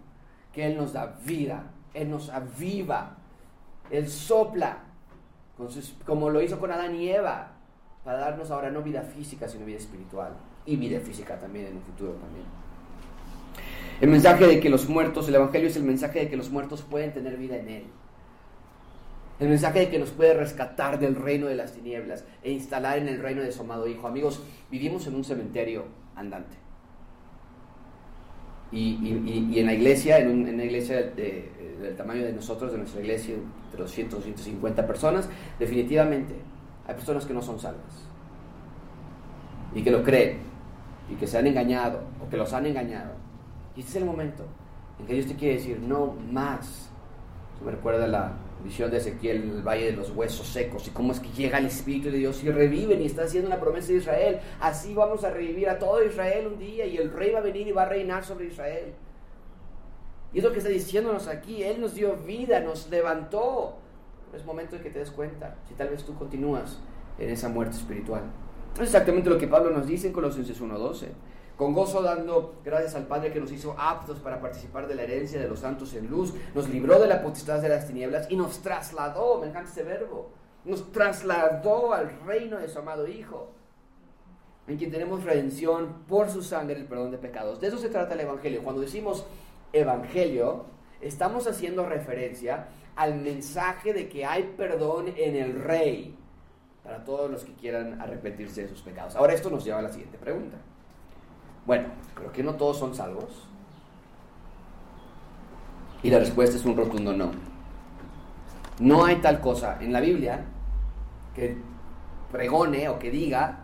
[0.54, 3.18] que Él nos da vida, Él nos aviva,
[3.90, 4.84] Él sopla,
[6.06, 7.52] como lo hizo con Adán y Eva,
[8.04, 10.32] para darnos ahora no vida física, sino vida espiritual.
[10.64, 12.44] Y vida física también en un futuro también.
[14.00, 16.82] El mensaje de que los muertos, el Evangelio es el mensaje de que los muertos
[16.82, 17.84] pueden tener vida en Él.
[19.38, 23.08] El mensaje de que nos puede rescatar del reino de las tinieblas e instalar en
[23.08, 24.06] el reino de su amado Hijo.
[24.06, 26.61] Amigos, vivimos en un cementerio andante.
[28.72, 33.34] Y, en la iglesia, en, una iglesia del tamaño de nosotros, de nuestra iglesia,
[33.70, 36.34] de 200, 250 personas, definitivamente
[36.86, 38.08] hay personas que no son salvas.
[39.74, 40.38] Y que lo creen.
[41.10, 42.00] Y que se han engañado.
[42.24, 43.12] O que los han engañado.
[43.76, 44.44] Y este es el momento
[44.98, 46.90] en que Dios te quiere decir, no más.
[47.58, 51.12] Se me recuerda la, visión de Ezequiel, el valle de los huesos secos, y cómo
[51.12, 53.98] es que llega el Espíritu de Dios y reviven y está haciendo una promesa de
[53.98, 54.40] Israel.
[54.60, 57.66] Así vamos a revivir a todo Israel un día y el rey va a venir
[57.66, 58.92] y va a reinar sobre Israel.
[60.32, 63.78] Y es lo que está diciéndonos aquí, Él nos dio vida, nos levantó.
[64.34, 66.78] es momento de que te des cuenta, si tal vez tú continúas
[67.18, 68.22] en esa muerte espiritual.
[68.76, 71.08] Es exactamente lo que Pablo nos dice en Colosenses 1.12
[71.56, 75.40] con gozo dando gracias al Padre que nos hizo aptos para participar de la herencia
[75.40, 78.60] de los santos en luz, nos libró de la potestad de las tinieblas y nos
[78.60, 80.30] trasladó, me encanta ese verbo,
[80.64, 83.52] nos trasladó al reino de su amado Hijo,
[84.66, 87.60] en quien tenemos redención por su sangre, el perdón de pecados.
[87.60, 88.62] De eso se trata el Evangelio.
[88.62, 89.26] Cuando decimos
[89.72, 90.66] Evangelio,
[91.00, 96.16] estamos haciendo referencia al mensaje de que hay perdón en el Rey
[96.84, 99.16] para todos los que quieran arrepentirse de sus pecados.
[99.16, 100.58] Ahora esto nos lleva a la siguiente pregunta.
[101.66, 103.48] Bueno, creo que no todos son salvos.
[106.02, 107.30] Y la respuesta es un rotundo no.
[108.80, 110.44] No hay tal cosa en la Biblia
[111.34, 111.56] que
[112.32, 113.60] pregone o que diga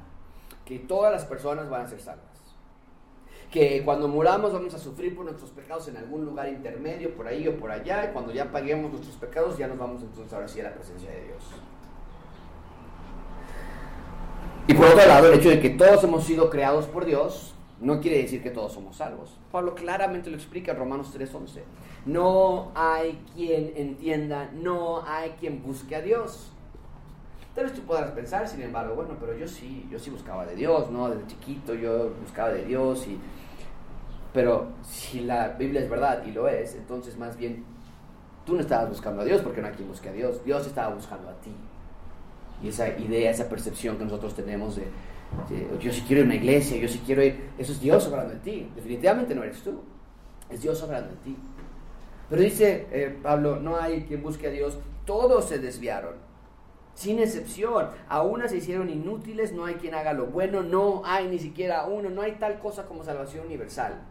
[0.64, 2.26] que todas las personas van a ser salvas.
[3.50, 7.48] Que cuando muramos vamos a sufrir por nuestros pecados en algún lugar intermedio, por ahí
[7.48, 10.60] o por allá, y cuando ya paguemos nuestros pecados ya nos vamos entonces ahora sí
[10.60, 11.42] a la presencia de Dios.
[14.68, 18.00] Y por otro lado, el hecho de que todos hemos sido creados por Dios no
[18.00, 19.36] quiere decir que todos somos salvos.
[19.52, 21.62] Pablo claramente lo explica en Romanos 3:11.
[22.06, 26.50] No hay quien entienda, no hay quien busque a Dios.
[27.54, 30.90] Tal tú podrás pensar, sin embargo, bueno, pero yo sí, yo sí buscaba de Dios,
[30.90, 31.10] ¿no?
[31.10, 33.18] Desde chiquito yo buscaba de Dios y...
[34.32, 37.64] Pero si la Biblia es verdad y lo es, entonces más bien
[38.44, 40.94] tú no estabas buscando a Dios porque no hay quien busque a Dios, Dios estaba
[40.94, 41.50] buscando a ti.
[42.62, 44.86] Y esa idea, esa percepción que nosotros tenemos de,
[45.80, 47.50] yo sí quiero ir a una iglesia, yo sí quiero ir.
[47.58, 48.70] Eso es Dios obrando en ti.
[48.74, 49.80] Definitivamente no eres tú.
[50.50, 51.36] Es Dios obrando en ti.
[52.28, 54.78] Pero dice eh, Pablo, no hay quien busque a Dios.
[55.04, 56.14] Todos se desviaron.
[56.94, 57.88] Sin excepción.
[58.08, 61.86] A unas se hicieron inútiles, no hay quien haga lo bueno, no hay ni siquiera
[61.86, 64.02] uno, no hay tal cosa como salvación universal.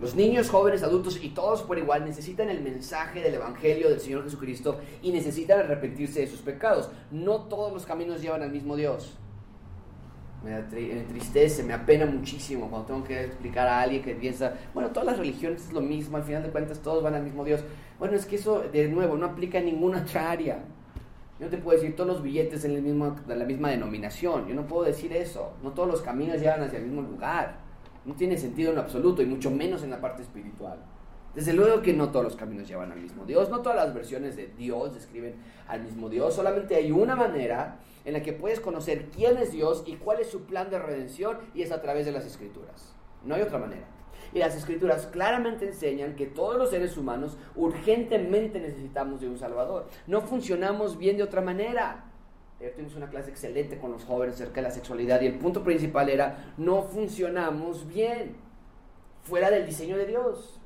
[0.00, 4.24] Los niños, jóvenes, adultos y todos por igual necesitan el mensaje del Evangelio del Señor
[4.24, 6.90] Jesucristo y necesitan arrepentirse de sus pecados.
[7.10, 9.16] No todos los caminos llevan al mismo Dios
[10.44, 15.06] me entristece, me apena muchísimo cuando tengo que explicar a alguien que piensa, bueno, todas
[15.06, 17.62] las religiones es lo mismo, al final de cuentas todos van al mismo Dios.
[17.98, 20.58] Bueno, es que eso, de nuevo, no aplica en ninguna otra área.
[21.38, 24.46] Yo no te puedo decir todos los billetes en, el mismo, en la misma denominación,
[24.46, 25.54] yo no puedo decir eso.
[25.62, 27.58] No todos los caminos llevan hacia el mismo lugar.
[28.04, 30.78] No tiene sentido en absoluto y mucho menos en la parte espiritual.
[31.34, 34.36] Desde luego que no todos los caminos llevan al mismo Dios, no todas las versiones
[34.36, 35.34] de Dios describen
[35.66, 39.84] al mismo Dios, solamente hay una manera en la que puedes conocer quién es Dios
[39.86, 42.94] y cuál es su plan de redención y es a través de las escrituras.
[43.24, 43.86] No hay otra manera.
[44.32, 49.88] Y las escrituras claramente enseñan que todos los seres humanos urgentemente necesitamos de un Salvador.
[50.06, 52.04] No funcionamos bien de otra manera.
[52.58, 55.62] Ayer tuvimos una clase excelente con los jóvenes acerca de la sexualidad y el punto
[55.62, 58.36] principal era no funcionamos bien
[59.22, 60.60] fuera del diseño de Dios.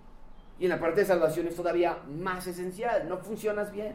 [0.59, 3.09] Y en la parte de salvación es todavía más esencial.
[3.09, 3.94] No funcionas bien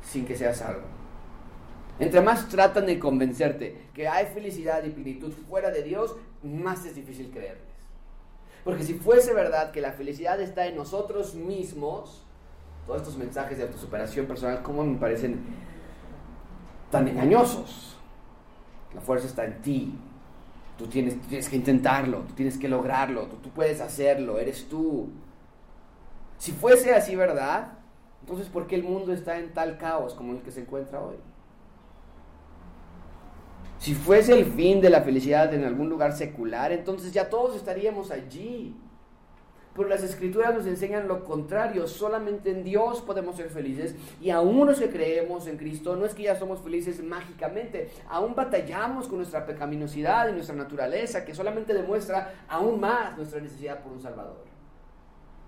[0.00, 0.97] sin que seas salvo.
[1.98, 6.94] Entre más tratan de convencerte que hay felicidad y plenitud fuera de Dios, más es
[6.94, 7.64] difícil creerles.
[8.64, 12.22] Porque si fuese verdad que la felicidad está en nosotros mismos,
[12.86, 15.40] todos estos mensajes de autosuperación personal, ¿cómo me parecen
[16.90, 17.96] tan engañosos?
[18.94, 19.98] La fuerza está en ti.
[20.76, 25.08] Tú tienes, tienes que intentarlo, tú tienes que lograrlo, tú, tú puedes hacerlo, eres tú.
[26.38, 27.72] Si fuese así verdad,
[28.20, 31.16] entonces ¿por qué el mundo está en tal caos como el que se encuentra hoy?
[33.78, 38.10] Si fuese el fin de la felicidad en algún lugar secular, entonces ya todos estaríamos
[38.10, 38.76] allí.
[39.74, 43.94] pero las escrituras nos enseñan lo contrario, solamente en Dios podemos ser felices.
[44.20, 48.34] Y aún los que creemos en Cristo, no es que ya somos felices mágicamente, aún
[48.34, 53.92] batallamos con nuestra pecaminosidad y nuestra naturaleza que solamente demuestra aún más nuestra necesidad por
[53.92, 54.44] un Salvador.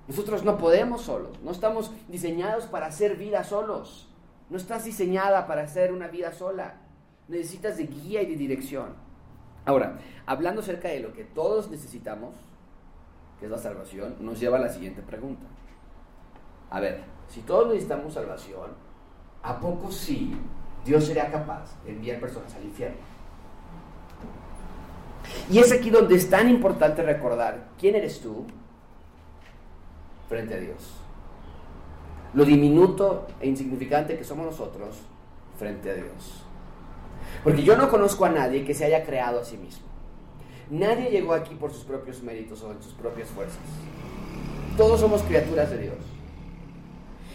[0.06, 4.08] Nosotros no podemos solos, no estamos diseñados para hacer vida solos,
[4.48, 6.74] no estás diseñada para hacer una vida sola,
[7.30, 8.88] necesitas de guía y de dirección.
[9.64, 12.34] Ahora, hablando acerca de lo que todos necesitamos,
[13.38, 15.46] que es la salvación, nos lleva a la siguiente pregunta.
[16.70, 18.70] A ver, si todos necesitamos salvación,
[19.42, 20.36] ¿a poco sí
[20.84, 22.98] Dios sería capaz de enviar personas al infierno?
[25.50, 28.46] Y es aquí donde es tan importante recordar quién eres tú
[30.28, 30.96] frente a Dios.
[32.34, 35.00] Lo diminuto e insignificante que somos nosotros
[35.58, 36.44] frente a Dios.
[37.42, 39.86] Porque yo no conozco a nadie que se haya creado a sí mismo.
[40.70, 43.58] Nadie llegó aquí por sus propios méritos o en sus propias fuerzas.
[44.76, 45.98] Todos somos criaturas de Dios.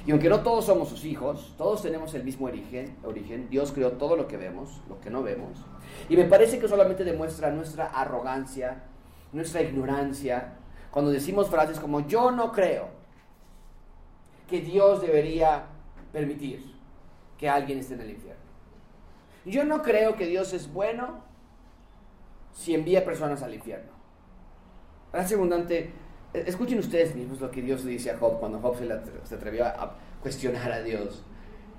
[0.07, 3.49] Y aunque no todos somos sus hijos, todos tenemos el mismo origen, origen.
[3.49, 5.65] Dios creó todo lo que vemos, lo que no vemos.
[6.09, 8.83] Y me parece que solamente demuestra nuestra arrogancia,
[9.33, 10.53] nuestra ignorancia,
[10.91, 12.87] cuando decimos frases como yo no creo
[14.47, 15.65] que Dios debería
[16.13, 16.73] permitir
[17.37, 18.34] que alguien esté en el infierno.
[19.45, 21.23] Yo no creo que Dios es bueno
[22.51, 23.91] si envía personas al infierno.
[25.13, 25.91] Hace abundante,
[26.33, 29.65] e, escuchen ustedes mismos lo que Dios le dice a Job cuando Job se, atrevió
[29.65, 31.23] a cuestionar a Dios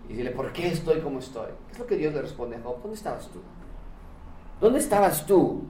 [0.06, 1.50] y decirle, ¿por qué estoy como estoy?
[1.66, 2.80] ¿Qué es lo que Dios le responde a Job?
[2.80, 3.40] ¿Dónde estabas tú?
[4.60, 5.64] ¿Dónde estabas tú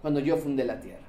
[0.00, 1.08] cuando yo fundé la tierra?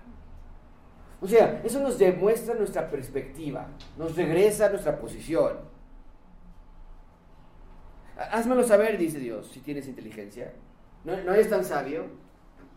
[1.22, 3.68] O sea, eso nos demuestra nuestra perspectiva,
[3.98, 5.60] nos regresa a nuestra posición.
[8.32, 10.54] Házmelo saber, dice Dios, si tienes inteligencia.
[11.04, 12.06] ¿No, no eres tan sabio?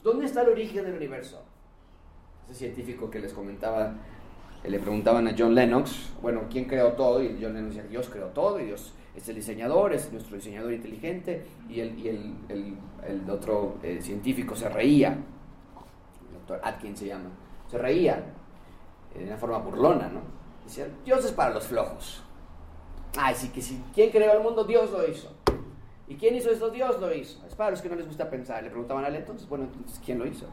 [0.03, 1.43] ¿Dónde está el origen del universo?
[2.51, 3.95] Ese científico que les comentaba,
[4.65, 7.23] le preguntaban a John Lennox, bueno, ¿quién creó todo?
[7.23, 10.73] Y John Lennox decía, Dios creó todo, y Dios es el diseñador, es nuestro diseñador
[10.73, 12.77] inteligente, y el,
[13.31, 17.31] otro eh, científico se reía, el doctor Atkins se llama,
[17.71, 18.25] se reía
[19.17, 20.21] de una forma burlona, ¿no?
[20.65, 22.25] Decía, Dios es para los flojos.
[23.17, 24.65] Ay, sí que sí, ¿quién creó el mundo?
[24.65, 25.31] Dios lo hizo.
[26.07, 26.71] ¿Y quién hizo esto?
[26.71, 27.45] Dios lo hizo.
[27.47, 28.63] Es para los que no les gusta pensar.
[28.63, 30.47] Le preguntaban a él entonces, bueno, entonces, ¿quién lo hizo?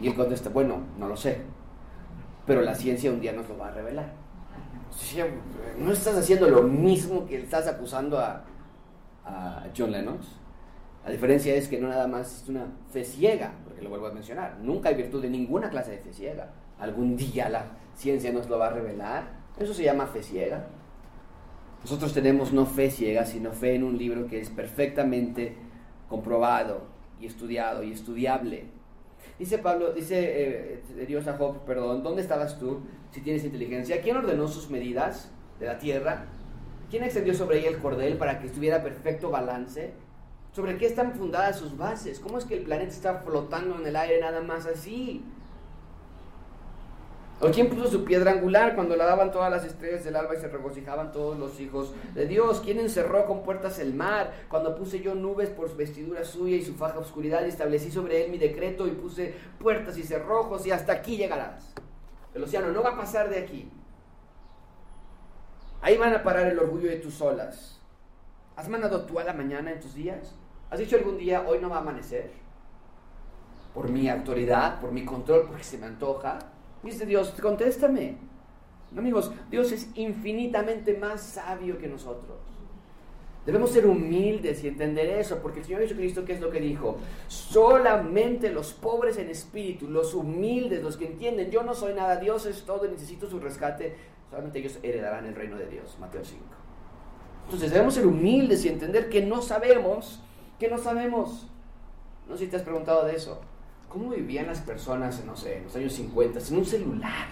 [0.00, 1.42] Y él contesta, bueno, no lo sé.
[2.44, 4.12] Pero la ciencia un día nos lo va a revelar.
[5.78, 8.44] No estás haciendo lo mismo que estás acusando a,
[9.24, 10.18] a John Lennon.
[11.04, 14.12] La diferencia es que no nada más es una fe ciega, porque lo vuelvo a
[14.12, 14.58] mencionar.
[14.60, 16.50] Nunca hay virtud de ninguna clase de fe ciega.
[16.80, 17.64] Algún día la
[17.94, 19.24] ciencia nos lo va a revelar.
[19.56, 20.66] Eso se llama fe ciega.
[21.86, 25.54] Nosotros tenemos no fe ciega, sino fe en un libro que es perfectamente
[26.08, 26.82] comprobado
[27.20, 28.64] y estudiado y estudiable.
[29.38, 32.80] Dice Pablo, dice eh, Dios a Job, perdón, ¿dónde estabas tú
[33.12, 34.00] si tienes inteligencia?
[34.00, 35.30] ¿Quién ordenó sus medidas
[35.60, 36.24] de la tierra?
[36.90, 39.92] ¿Quién extendió sobre ella el cordel para que estuviera perfecto balance?
[40.50, 42.18] ¿Sobre qué están fundadas sus bases?
[42.18, 45.22] ¿Cómo es que el planeta está flotando en el aire nada más así?
[47.38, 50.40] ¿O quién puso su piedra angular cuando la daban todas las estrellas del alba y
[50.40, 52.62] se regocijaban todos los hijos de Dios?
[52.64, 56.74] ¿Quién encerró con puertas el mar cuando puse yo nubes por vestidura suya y su
[56.74, 60.94] faja oscuridad y establecí sobre él mi decreto y puse puertas y cerrojos y hasta
[60.94, 61.74] aquí llegarás?
[62.34, 63.70] El océano no va a pasar de aquí.
[65.82, 67.78] Ahí van a parar el orgullo de tus olas.
[68.56, 70.34] ¿Has mandado tú a la mañana en tus días?
[70.70, 72.30] ¿Has dicho algún día, hoy no va a amanecer?
[73.74, 76.38] Por mi autoridad, por mi control, porque se me antoja.
[76.86, 78.16] Dice Dios, contéstame.
[78.96, 82.38] Amigos, Dios es infinitamente más sabio que nosotros.
[83.44, 86.98] Debemos ser humildes y entender eso, porque el Señor Jesucristo, ¿qué es lo que dijo?
[87.26, 92.46] Solamente los pobres en espíritu, los humildes, los que entienden, yo no soy nada, Dios
[92.46, 93.96] es todo necesito su rescate,
[94.30, 95.96] solamente ellos heredarán el reino de Dios.
[96.00, 96.40] Mateo 5.
[97.44, 100.20] Entonces debemos ser humildes y entender que no sabemos,
[100.58, 101.48] que no sabemos.
[102.28, 103.40] No sé si te has preguntado de eso.
[103.88, 107.28] ¿Cómo vivían las personas, no sé, en los años 50 sin un celular?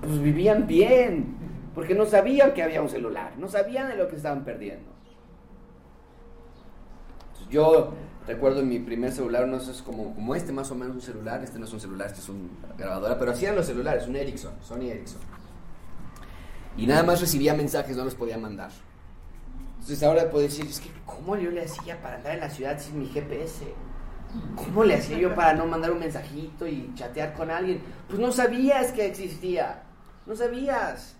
[0.00, 1.36] Pues vivían bien,
[1.74, 4.94] porque no sabían que había un celular, no sabían de lo que estaban perdiendo.
[7.50, 7.92] yo
[8.26, 11.58] recuerdo mi primer celular, no sé, como, como este más o menos un celular, este
[11.58, 14.90] no es un celular, este es una grabadora, pero hacían los celulares, un Ericsson, Sony
[14.90, 15.20] Ericsson.
[16.76, 18.70] Y nada más recibía mensajes, no los podía mandar.
[19.78, 22.78] Entonces ahora puedo decir, es que ¿cómo yo le hacía para andar en la ciudad
[22.80, 23.66] sin mi GPS?
[24.54, 27.82] ¿Cómo le hacía yo para no mandar un mensajito y chatear con alguien?
[28.08, 29.82] Pues no sabías que existía.
[30.26, 31.16] No sabías.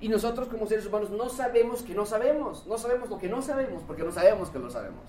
[0.00, 2.66] Y nosotros como seres humanos no sabemos que no sabemos.
[2.66, 5.04] No sabemos lo que no sabemos porque no sabemos que lo sabemos.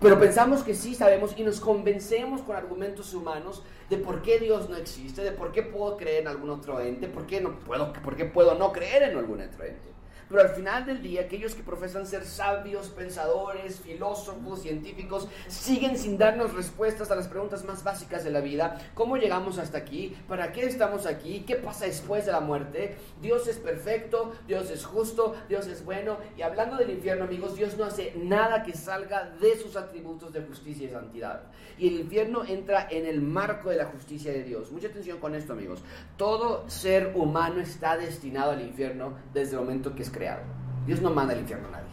[0.00, 4.68] Pero pensamos que sí sabemos y nos convencemos con argumentos humanos de por qué Dios
[4.68, 7.92] no existe, de por qué puedo creer en algún otro ente, por qué no puedo,
[7.92, 9.97] por qué puedo no creer en algún otro ente.
[10.28, 16.18] Pero al final del día, aquellos que profesan ser sabios, pensadores, filósofos, científicos, siguen sin
[16.18, 18.78] darnos respuestas a las preguntas más básicas de la vida.
[18.94, 20.14] ¿Cómo llegamos hasta aquí?
[20.28, 21.44] ¿Para qué estamos aquí?
[21.46, 22.96] ¿Qué pasa después de la muerte?
[23.22, 26.18] Dios es perfecto, Dios es justo, Dios es bueno.
[26.36, 30.42] Y hablando del infierno, amigos, Dios no hace nada que salga de sus atributos de
[30.42, 31.44] justicia y santidad.
[31.78, 34.70] Y el infierno entra en el marco de la justicia de Dios.
[34.72, 35.80] Mucha atención con esto, amigos.
[36.16, 40.42] Todo ser humano está destinado al infierno desde el momento que es creado.
[40.86, 41.92] Dios no manda al infierno a nadie.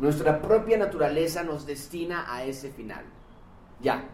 [0.00, 3.04] Nuestra propia naturaleza nos destina a ese final.
[3.80, 4.04] Ya.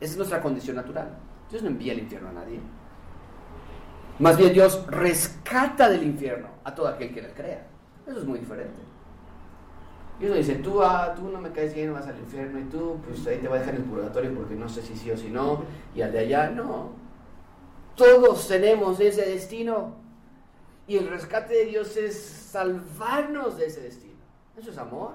[0.00, 1.08] Esa es nuestra condición natural.
[1.50, 2.60] Dios no envía al infierno a nadie.
[4.18, 7.66] Más bien Dios rescata del infierno a todo aquel que le crea.
[8.06, 8.80] Eso es muy diferente.
[10.18, 12.98] Dios no dice, tú, ah, tú no me caes bien, vas al infierno y tú,
[13.04, 15.16] pues ahí te voy a dejar en el purgatorio porque no sé si sí o
[15.16, 15.64] si no,
[15.94, 16.90] y al de allá, no.
[17.96, 20.01] Todos tenemos ese destino.
[20.86, 24.20] Y el rescate de Dios es salvarnos de ese destino.
[24.56, 25.14] Eso es amor.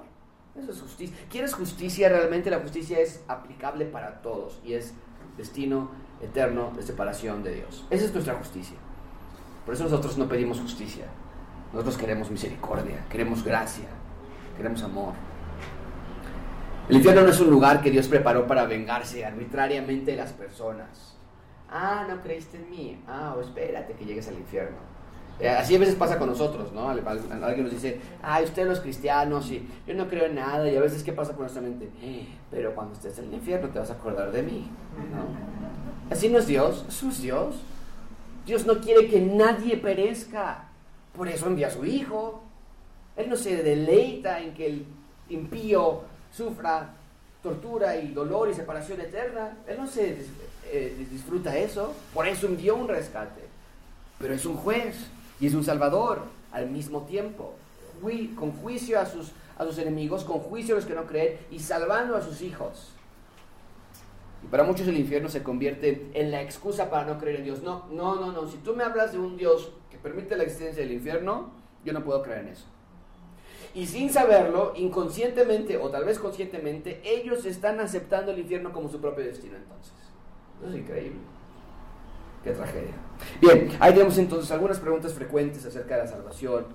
[0.57, 1.15] Eso es justicia.
[1.29, 2.09] ¿Quieres justicia?
[2.09, 4.93] Realmente la justicia es aplicable para todos y es
[5.37, 5.91] destino
[6.21, 7.85] eterno de separación de Dios.
[7.89, 8.77] Esa es nuestra justicia.
[9.65, 11.05] Por eso nosotros no pedimos justicia.
[11.73, 13.89] Nosotros queremos misericordia, queremos gracia,
[14.55, 15.13] queremos amor.
[16.89, 21.17] El infierno no es un lugar que Dios preparó para vengarse arbitrariamente de las personas.
[21.69, 23.03] Ah, no creíste en mí.
[23.07, 24.77] Ah, o espérate que llegues al infierno.
[25.39, 26.89] Eh, así a veces pasa con nosotros, ¿no?
[26.89, 30.81] Alguien nos dice, ay, ustedes los cristianos, y yo no creo en nada, y a
[30.81, 31.89] veces, ¿qué pasa por nuestra mente?
[32.01, 34.67] Eh, pero cuando estés en el infierno te vas a acordar de mí,
[35.11, 36.11] ¿no?
[36.11, 37.55] Así no es Dios, eso es Dios.
[38.45, 40.69] Dios no quiere que nadie perezca,
[41.15, 42.43] por eso envía a su Hijo.
[43.15, 44.85] Él no se deleita en que el
[45.29, 46.93] impío sufra
[47.43, 49.57] tortura y dolor y separación eterna.
[49.67, 50.17] Él no se
[50.65, 53.41] eh, disfruta eso, por eso envió un rescate.
[54.17, 54.95] Pero es un juez
[55.39, 56.21] y es un salvador
[56.51, 57.53] al mismo tiempo,
[58.35, 61.59] con juicio a sus, a sus enemigos, con juicio a los que no creen y
[61.59, 62.93] salvando a sus hijos.
[64.43, 67.63] Y para muchos el infierno se convierte en la excusa para no creer en Dios.
[67.63, 68.47] No, no, no, no.
[68.47, 71.51] Si tú me hablas de un Dios que permite la existencia del infierno,
[71.83, 72.65] yo no puedo creer en eso.
[73.73, 78.99] Y sin saberlo, inconscientemente o tal vez conscientemente, ellos están aceptando el infierno como su
[78.99, 79.93] propio destino entonces.
[80.61, 81.19] Eso es increíble.
[82.53, 82.93] Tragedia.
[83.41, 86.65] Bien, ahí tenemos entonces algunas preguntas frecuentes acerca de la salvación.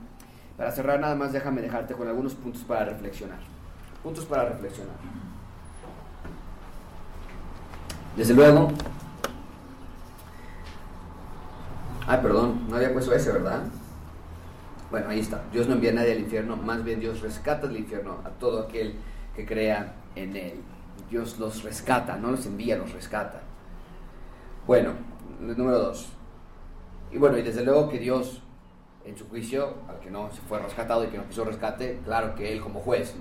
[0.56, 3.38] Para cerrar nada más déjame dejarte con algunos puntos para reflexionar.
[4.02, 4.96] Puntos para reflexionar.
[8.16, 8.68] Desde luego.
[12.06, 13.62] Ay, perdón, no había puesto ese, ¿verdad?
[14.90, 15.42] Bueno, ahí está.
[15.52, 18.60] Dios no envía a nadie al infierno, más bien Dios rescata del infierno a todo
[18.60, 18.96] aquel
[19.34, 20.60] que crea en Él.
[21.10, 23.40] Dios los rescata, no los envía, los rescata.
[24.66, 24.92] Bueno,
[25.42, 26.08] número dos.
[27.10, 28.42] Y bueno, y desde luego que Dios,
[29.04, 32.34] en su juicio, al que no se fue rescatado y que no quiso rescate, claro
[32.34, 33.14] que Él como juez,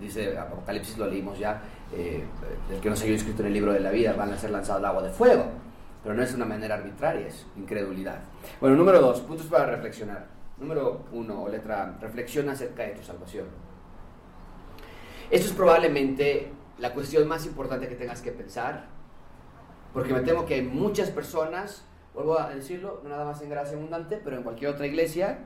[0.00, 1.62] dice Apocalipsis, lo leímos ya,
[1.92, 2.24] eh,
[2.70, 4.50] el que no se haya inscrito en el libro de la vida, van a ser
[4.50, 5.44] lanzados al agua de fuego.
[6.02, 8.20] Pero no es una manera arbitraria, es incredulidad.
[8.60, 10.26] Bueno, número dos, puntos para reflexionar.
[10.58, 13.46] Número uno, o letra, reflexiona acerca de tu salvación.
[15.30, 18.95] Esto es probablemente la cuestión más importante que tengas que pensar
[19.96, 21.82] porque me temo que muchas personas,
[22.12, 25.38] vuelvo a decirlo, no nada más en Gracia Abundante, pero en cualquier otra iglesia,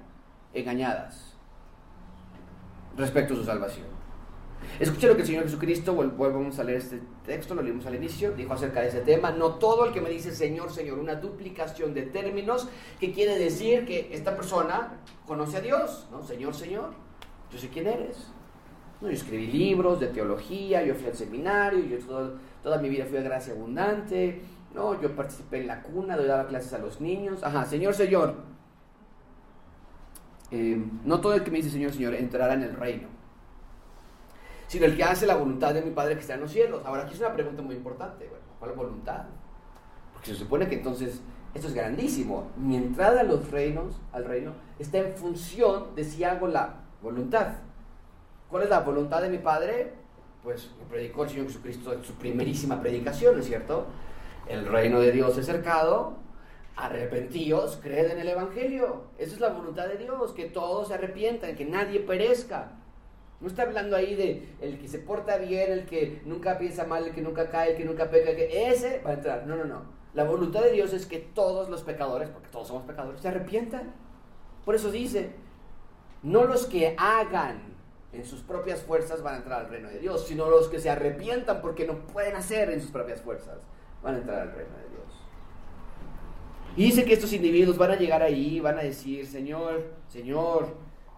[0.53, 1.37] engañadas
[2.97, 3.87] respecto a su salvación.
[4.81, 8.33] Escuché lo que el Señor Jesucristo, volvemos a leer este texto, lo leímos al inicio,
[8.33, 11.95] dijo acerca de ese tema, no todo el que me dice Señor, Señor, una duplicación
[11.95, 12.67] de términos
[12.99, 14.97] que quiere decir que esta persona
[15.29, 16.25] conoce a Dios, ¿no?
[16.25, 16.91] Señor, Señor,
[17.53, 18.33] yo sé quién eres.
[19.01, 23.19] Yo escribí libros de teología, yo fui al seminario, yo todo toda mi vida fui
[23.19, 24.43] a gracia abundante,
[24.75, 28.35] no, yo participé en la cuna, daba clases a los niños, ajá, Señor, Señor,
[30.51, 33.09] eh, no todo el que me dice Señor, Señor entrará en el reino,
[34.67, 36.83] sino el que hace la voluntad de mi Padre que está en los cielos.
[36.85, 39.25] Ahora, aquí es una pregunta muy importante, bueno, ¿cuál voluntad?
[40.13, 41.21] Porque se supone que entonces
[41.55, 42.51] esto es grandísimo.
[42.57, 47.55] Mi entrada a los reinos, al reino, está en función de si hago la voluntad.
[48.49, 49.95] ¿Cuál es la voluntad de mi Padre?
[50.43, 53.87] Pues predicó el Señor Jesucristo en su primerísima predicación, ¿no es cierto?
[54.49, 56.15] El reino de Dios es cercado,
[56.77, 59.03] arrepentíos, creed en el Evangelio.
[59.19, 62.73] Esa es la voluntad de Dios, que todos se arrepientan, que nadie perezca.
[63.41, 67.07] No está hablando ahí de el que se porta bien, el que nunca piensa mal,
[67.07, 69.47] el que nunca cae, el que nunca peca, que ese va a entrar.
[69.47, 69.83] No, no, no.
[70.13, 73.95] La voluntad de Dios es que todos los pecadores, porque todos somos pecadores, se arrepientan.
[74.65, 75.31] Por eso dice,
[76.23, 77.80] no los que hagan
[78.13, 80.91] en sus propias fuerzas van a entrar al reino de Dios, sino los que se
[80.91, 83.59] arrepientan porque no pueden hacer en sus propias fuerzas
[84.03, 85.01] van a entrar al reino de Dios.
[86.77, 90.69] Y dice que estos individuos van a llegar ahí, van a decir, Señor, Señor,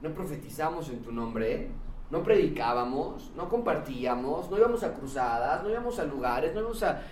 [0.00, 1.70] no profetizamos en tu nombre,
[2.10, 7.02] no predicábamos, no compartíamos, no íbamos a cruzadas, no íbamos a lugares, no íbamos a,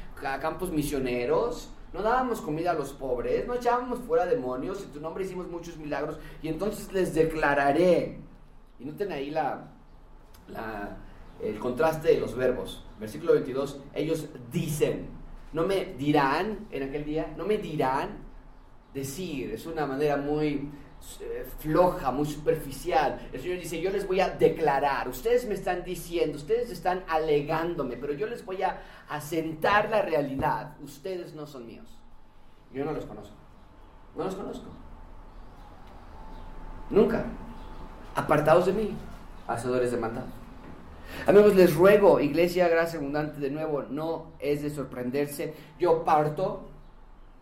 [0.41, 5.25] campos misioneros, no dábamos comida a los pobres, no echábamos fuera demonios, en tu nombre
[5.25, 8.19] hicimos muchos milagros, y entonces les declararé.
[8.81, 9.69] Y noten ahí la,
[11.41, 12.85] el contraste de los verbos.
[12.99, 15.09] Versículo 22, ellos dicen,
[15.53, 18.31] no me dirán en aquel día, no me dirán,
[18.95, 20.71] decir, es una manera muy
[21.21, 23.29] eh, floja, muy superficial.
[23.33, 27.97] El Señor dice, yo les voy a declarar, ustedes me están diciendo, ustedes están alegándome,
[27.97, 31.99] pero yo les voy a asentar la realidad, ustedes no son míos.
[32.73, 33.35] Yo no los conozco,
[34.17, 34.69] no los conozco.
[36.91, 37.25] Nunca.
[38.15, 38.97] Apartados de mí,
[39.47, 40.25] hacedores de maldad.
[41.27, 45.55] Amigos, les ruego, Iglesia Gracia Abundante, de nuevo, no es de sorprenderse.
[45.79, 46.69] Yo parto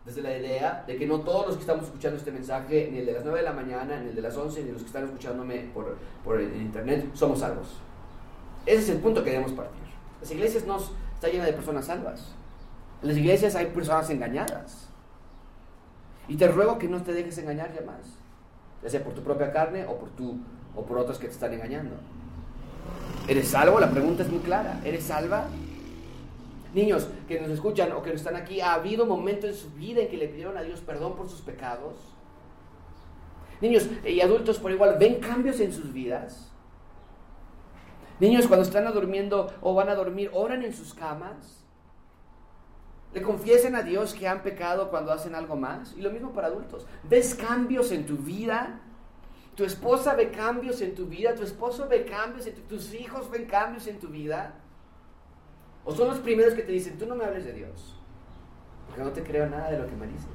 [0.05, 3.07] desde la idea de que no todos los que estamos escuchando este mensaje, ni el
[3.07, 5.05] de las 9 de la mañana, ni el de las 11, ni los que están
[5.05, 7.77] escuchándome por, por el internet, somos salvos.
[8.65, 9.83] Ese es el punto que debemos partir.
[10.21, 12.35] Las iglesias no están llenas de personas salvas.
[13.03, 14.89] En las iglesias hay personas engañadas.
[16.27, 18.19] Y te ruego que no te dejes engañar ya más,
[18.83, 20.39] ya sea por tu propia carne o por, tu,
[20.79, 21.97] o por otros que te están engañando.
[23.27, 23.81] ¿Eres salvo?
[23.81, 24.81] La pregunta es muy clara.
[24.85, 25.49] ¿Eres salva?
[26.73, 30.09] Niños que nos escuchan o que están aquí, ¿ha habido momentos en su vida en
[30.09, 31.95] que le pidieron a Dios perdón por sus pecados?
[33.61, 36.53] Niños y adultos por igual, ¿ven cambios en sus vidas?
[38.21, 41.65] Niños cuando están durmiendo o van a dormir, oran en sus camas.
[43.15, 45.95] Le confiesen a Dios que han pecado cuando hacen algo más.
[45.97, 46.87] Y lo mismo para adultos.
[47.05, 48.81] ¿Ves cambios en tu vida?
[49.59, 53.45] Tu esposa ve cambios en tu vida, tu esposo ve cambios, en tus hijos ven
[53.47, 54.55] cambios en tu vida.
[55.85, 57.97] O son los primeros que te dicen, tú no me hables de Dios,
[58.87, 60.29] porque no te creo nada de lo que me dices.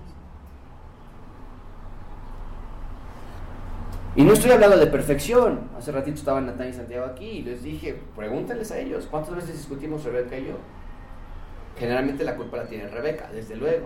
[4.17, 5.69] Y no estoy hablando de perfección.
[5.77, 9.53] Hace ratito estaban Natán y Santiago aquí y les dije, pregúntales a ellos, ¿cuántas veces
[9.57, 10.57] discutimos Rebeca y yo?
[11.79, 13.85] Generalmente la culpa la tiene Rebeca, desde luego.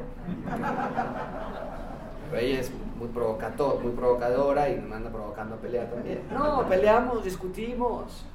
[2.32, 6.22] Pero ella es muy, provocador, muy provocadora y me anda provocando a pelear también.
[6.32, 8.26] No, peleamos, discutimos.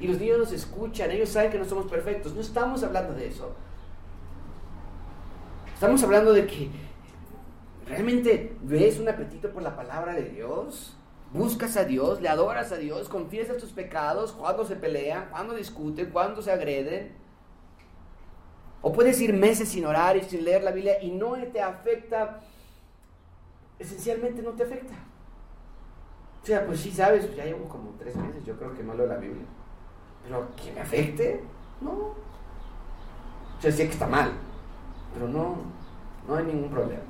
[0.00, 2.34] Y los niños nos escuchan, ellos saben que no somos perfectos.
[2.34, 3.52] No estamos hablando de eso.
[5.74, 6.70] Estamos hablando de que
[7.86, 10.94] realmente ves un apetito por la palabra de Dios.
[11.32, 16.10] Buscas a Dios, le adoras a Dios, confiesas tus pecados, cuando se pelean, cuando discuten,
[16.10, 17.12] cuando se agreden.
[18.80, 22.40] O puedes ir meses sin orar y sin leer la Biblia y no te afecta,
[23.78, 24.94] esencialmente no te afecta.
[26.42, 29.06] O sea, pues sí, sabes, ya llevo como tres meses, yo creo que no leo
[29.06, 29.44] la Biblia.
[30.24, 31.42] Pero que me afecte,
[31.80, 31.90] no.
[31.90, 34.32] O sea, sé que está mal,
[35.12, 35.56] pero no,
[36.26, 37.02] no hay ningún problema.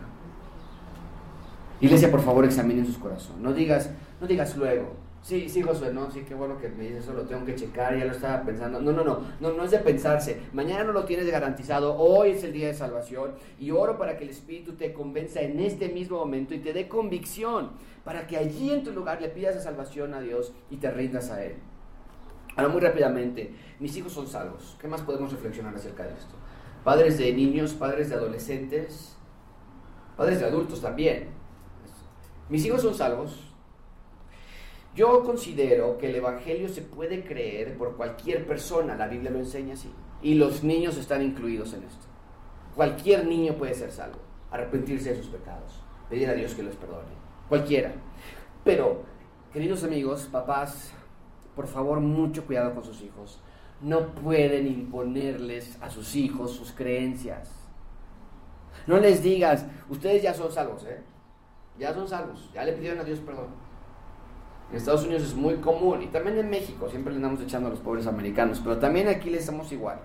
[1.81, 3.41] Iglesia, por favor, examinen sus corazones.
[3.41, 3.91] No digas,
[4.21, 4.98] no digas luego.
[5.23, 7.99] Sí, sí, Josué, no, sí, qué bueno que me dices eso, lo tengo que checar,
[7.99, 8.81] ya lo estaba pensando.
[8.81, 10.41] No, no, no, no, no es de pensarse.
[10.53, 14.25] Mañana no lo tienes garantizado, hoy es el día de salvación y oro para que
[14.25, 17.73] el Espíritu te convenza en este mismo momento y te dé convicción
[18.05, 21.31] para que allí en tu lugar le pidas la salvación a Dios y te rindas
[21.31, 21.57] a Él.
[22.57, 24.77] Ahora, muy rápidamente, mis hijos son salvos.
[24.81, 26.35] ¿Qué más podemos reflexionar acerca de esto?
[26.85, 29.17] Padres de niños, padres de adolescentes,
[30.17, 31.29] padres de adultos también.
[32.49, 33.48] Mis hijos son salvos.
[34.99, 39.75] Yo considero que el Evangelio se puede creer por cualquier persona, la Biblia lo enseña
[39.75, 39.93] así,
[40.23, 42.07] y los niños están incluidos en esto.
[42.75, 44.19] Cualquier niño puede ser salvo,
[44.51, 47.13] arrepentirse de sus pecados, pedir a Dios que los perdone,
[47.49, 47.93] cualquiera.
[48.65, 49.05] Pero,
[49.53, 50.93] queridos amigos, papás,
[51.55, 53.41] por favor, mucho cuidado con sus hijos.
[53.81, 57.53] No pueden imponerles a sus hijos sus creencias.
[58.89, 60.99] No les digas, ustedes ya son salvos, ¿eh?
[61.79, 63.68] Ya son salvos, ya le pidieron a Dios perdón.
[64.71, 67.71] En Estados Unidos es muy común y también en México, siempre le andamos echando a
[67.71, 70.05] los pobres americanos, pero también aquí les somos iguales.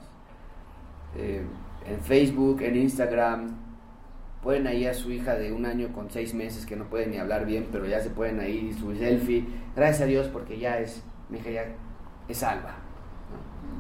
[1.18, 1.44] Eh,
[1.86, 3.58] en Facebook, en Instagram,
[4.42, 7.18] pueden ahí a su hija de un año con seis meses que no puede ni
[7.18, 9.46] hablar bien, pero ya se pueden ahí su selfie.
[9.76, 11.66] Gracias a Dios porque ya es mi hija ya
[12.28, 12.76] es salva.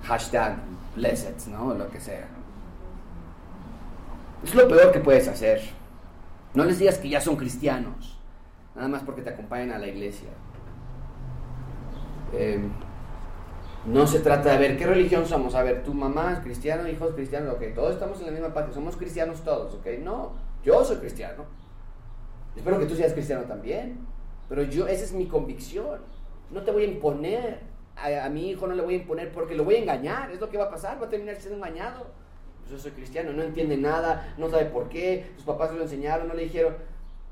[0.03, 0.57] Hashtag
[0.95, 1.73] blessed, ¿no?
[1.73, 2.27] Lo que sea.
[4.43, 5.61] Es lo peor que puedes hacer.
[6.53, 8.19] No les digas que ya son cristianos,
[8.75, 10.29] nada más porque te acompañan a la iglesia.
[12.33, 12.59] Eh,
[13.85, 15.55] no se trata de ver qué religión somos.
[15.55, 18.73] A ver, tu mamá es cristiano, hijos cristianos, ok, todos estamos en la misma parte,
[18.73, 19.87] somos cristianos todos, ok.
[20.01, 21.45] No, yo soy cristiano.
[22.55, 23.99] Espero que tú seas cristiano también.
[24.49, 25.99] Pero yo, esa es mi convicción.
[26.51, 29.63] No te voy a imponer a, mi hijo no le voy a imponer porque lo
[29.63, 32.07] voy a engañar, es lo que va a pasar, va a terminar siendo engañado.
[32.59, 36.27] Pues yo soy cristiano, no entiende nada, no sabe por qué, sus papás lo enseñaron,
[36.27, 36.75] no le dijeron,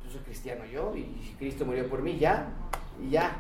[0.04, 2.50] yo soy cristiano yo y Cristo murió por mí, ya,
[3.02, 3.38] y ya.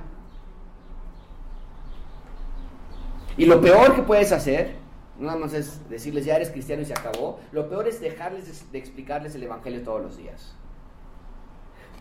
[3.38, 4.76] Y lo peor que puedes hacer,
[5.20, 8.78] nada más es decirles ya eres cristiano y se acabó, lo peor es dejarles de
[8.78, 10.56] explicarles el Evangelio todos los días.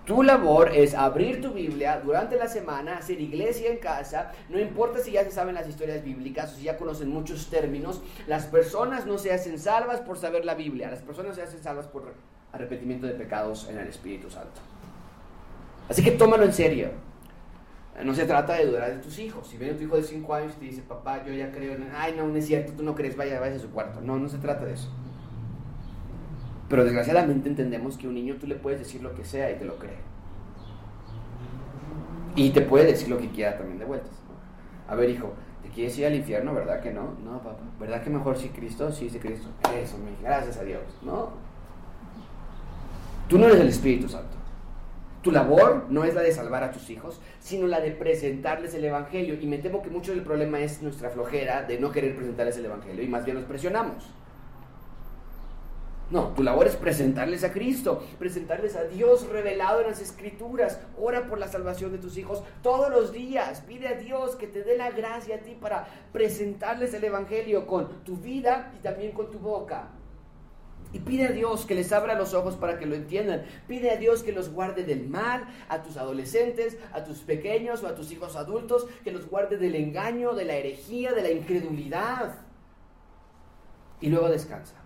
[0.05, 4.99] Tu labor es abrir tu Biblia durante la semana, hacer iglesia en casa, no importa
[4.99, 9.07] si ya se saben las historias bíblicas o si ya conocen muchos términos, las personas
[9.07, 12.14] no se hacen salvas por saber la Biblia, las personas se hacen salvas por
[12.53, 14.61] arrepentimiento de pecados en el Espíritu Santo.
[15.89, 17.09] Así que tómalo en serio.
[18.05, 19.47] No se trata de dudar de tus hijos.
[19.47, 21.88] Si viene tu hijo de 5 años y te dice, papá, yo ya creo en...
[21.95, 24.01] Ay, no, no es cierto, tú no crees, vaya, vaya a su cuarto.
[24.01, 24.91] No, no se trata de eso.
[26.68, 29.64] Pero desgraciadamente entendemos que un niño tú le puedes decir lo que sea y te
[29.64, 29.99] lo cree.
[32.36, 34.12] Y te puede decir lo que quiera también de vueltas.
[34.88, 36.55] A ver, hijo, ¿te quieres ir al infierno?
[36.55, 37.16] ¿Verdad que no?
[37.24, 37.64] No, papá.
[37.78, 38.91] ¿Verdad que mejor si Cristo?
[38.93, 39.49] Sí, sí, Cristo.
[39.76, 40.82] Eso, gracias a Dios.
[41.03, 41.30] No.
[43.28, 44.39] Tú no eres el Espíritu Santo.
[45.22, 48.84] Tu labor no es la de salvar a tus hijos, sino la de presentarles el
[48.84, 49.34] Evangelio.
[49.38, 52.64] Y me temo que mucho del problema es nuestra flojera de no querer presentarles el
[52.64, 54.14] Evangelio y más bien nos presionamos.
[56.10, 60.80] No, tu labor es presentarles a Cristo, presentarles a Dios revelado en las Escrituras.
[60.98, 63.60] Ora por la salvación de tus hijos todos los días.
[63.60, 68.02] Pide a Dios que te dé la gracia a ti para presentarles el Evangelio con
[68.04, 69.90] tu vida y también con tu boca.
[70.93, 73.45] Y pide a Dios que les abra los ojos para que lo entiendan.
[73.68, 77.86] Pide a Dios que los guarde del mal, a tus adolescentes, a tus pequeños o
[77.86, 82.34] a tus hijos adultos, que los guarde del engaño, de la herejía, de la incredulidad.
[84.01, 84.80] Y luego descansa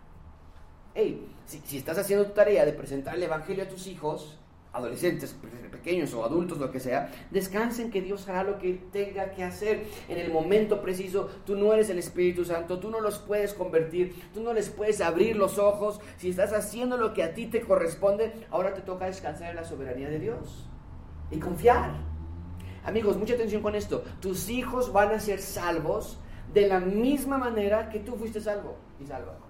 [0.94, 4.38] hey, si, estás haciendo tu tarea de presentar el Evangelio a tus hijos,
[4.74, 5.36] adolescentes,
[5.70, 9.86] pequeños o adultos, lo que sea, descansen que Dios hará lo que tenga que hacer
[10.08, 11.30] en el momento preciso.
[11.46, 15.00] Tú no eres el Espíritu Santo, tú no los puedes convertir, tú no les puedes
[15.00, 16.00] abrir los ojos.
[16.16, 19.64] Si estás haciendo lo que a ti te corresponde, ahora te toca descansar en la
[19.64, 20.66] soberanía de Dios
[21.30, 21.92] y confiar.
[22.84, 24.04] Amigos, mucha atención con esto.
[24.20, 26.18] Tus hijos van a ser salvos
[26.52, 29.43] de la misma manera que tú fuiste salvo y salva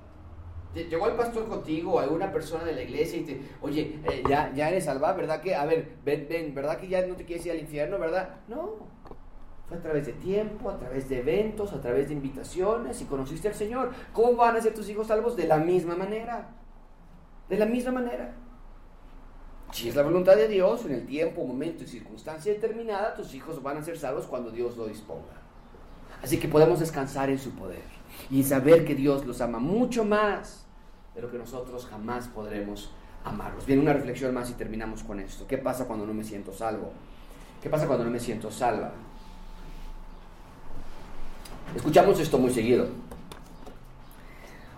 [0.75, 4.53] llegó el pastor contigo o alguna persona de la iglesia y te, oye, eh, ya,
[4.55, 7.47] ya eres salvado, ¿verdad que, a ver, ven, ven, ¿verdad que ya no te quieres
[7.47, 8.41] ir al infierno, verdad?
[8.49, 8.75] No,
[9.68, 13.49] fue a través de tiempo, a través de eventos, a través de invitaciones y conociste
[13.49, 13.93] al Señor.
[14.12, 15.37] ¿Cómo van a ser tus hijos salvos?
[15.37, 16.51] De la misma manera,
[17.49, 18.35] de la misma manera.
[19.72, 23.62] Si es la voluntad de Dios, en el tiempo, momento y circunstancia determinada, tus hijos
[23.62, 25.43] van a ser salvos cuando Dios lo disponga.
[26.22, 27.83] Así que podemos descansar en su poder
[28.31, 30.64] y saber que Dios los ama mucho más
[31.15, 32.91] de lo que nosotros jamás podremos
[33.25, 33.67] amarlos.
[33.67, 35.47] Viene una reflexión más y terminamos con esto.
[35.47, 36.93] ¿Qué pasa cuando no me siento salvo?
[37.62, 38.93] ¿Qué pasa cuando no me siento salva?
[41.75, 42.89] Escuchamos esto muy seguido.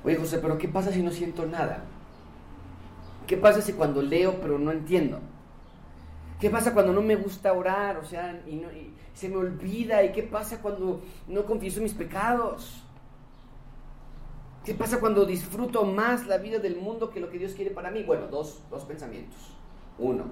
[0.04, 1.82] Oye José, pero ¿qué pasa si no siento nada?
[3.26, 5.18] ¿Qué pasa si cuando leo pero no entiendo?
[6.40, 7.96] ¿Qué pasa cuando no me gusta orar?
[7.96, 10.04] O sea, y, y se me olvida.
[10.04, 12.85] ¿Y qué pasa cuando no confieso mis pecados?
[14.66, 17.92] ¿Qué pasa cuando disfruto más la vida del mundo que lo que Dios quiere para
[17.92, 18.02] mí?
[18.02, 18.58] Bueno, dos,
[18.88, 19.38] pensamientos.
[19.96, 20.24] Uno,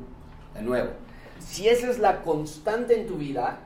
[0.52, 0.90] de nuevo,
[1.38, 3.60] si esa es la constante en tu vida,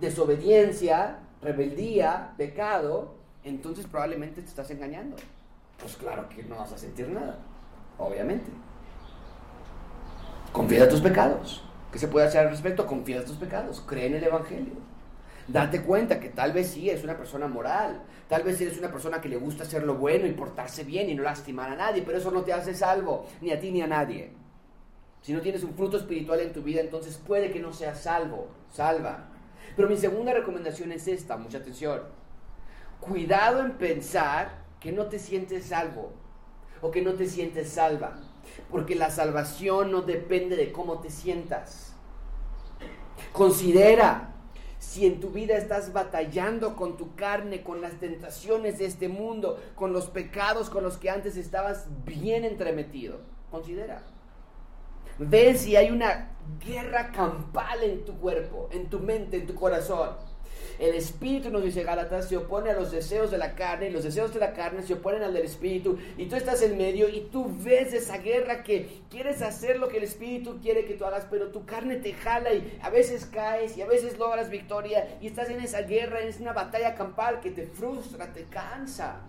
[0.00, 3.14] desobediencia, rebeldía, pecado,
[3.44, 5.16] entonces probablemente te estás engañando.
[5.78, 7.38] Pues claro que no vas a sentir nada,
[7.96, 8.50] obviamente.
[10.50, 11.62] Confiesa tus pecados.
[11.92, 12.88] ¿Qué se puede hacer al respecto?
[12.88, 13.84] Confiesa tus pecados.
[13.86, 14.74] Cree en el Evangelio.
[15.48, 19.20] Date cuenta que tal vez sí eres una persona moral, tal vez eres una persona
[19.20, 22.18] que le gusta hacer lo bueno y portarse bien y no lastimar a nadie, pero
[22.18, 24.32] eso no te hace salvo, ni a ti ni a nadie.
[25.22, 28.48] Si no tienes un fruto espiritual en tu vida, entonces puede que no seas salvo,
[28.70, 29.28] salva.
[29.76, 32.02] Pero mi segunda recomendación es esta, mucha atención.
[33.00, 36.12] Cuidado en pensar que no te sientes salvo
[36.80, 38.18] o que no te sientes salva,
[38.70, 41.94] porque la salvación no depende de cómo te sientas.
[43.32, 44.29] Considera
[44.80, 49.60] si en tu vida estás batallando con tu carne, con las tentaciones de este mundo,
[49.76, 53.20] con los pecados con los que antes estabas bien entremetido,
[53.50, 54.02] considera.
[55.18, 56.30] Ve si hay una
[56.64, 60.29] guerra campal en tu cuerpo, en tu mente, en tu corazón
[60.80, 64.02] el espíritu, nos dice Gálatas, se opone a los deseos de la carne y los
[64.02, 67.28] deseos de la carne se oponen al del espíritu y tú estás en medio y
[67.30, 71.26] tú ves esa guerra que quieres hacer lo que el espíritu quiere que tú hagas,
[71.30, 75.26] pero tu carne te jala y a veces caes y a veces logras victoria y
[75.26, 79.20] estás en esa guerra, es una batalla campal que te frustra, te cansa.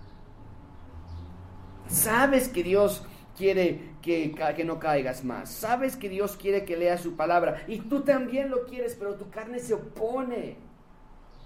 [1.90, 3.04] Sabes que Dios
[3.38, 5.50] quiere que, que, no caigas más.
[5.50, 7.64] Sabes que Dios quiere que leas su palabra.
[7.68, 10.71] Y tú también lo quieres, pero tu carne se opone.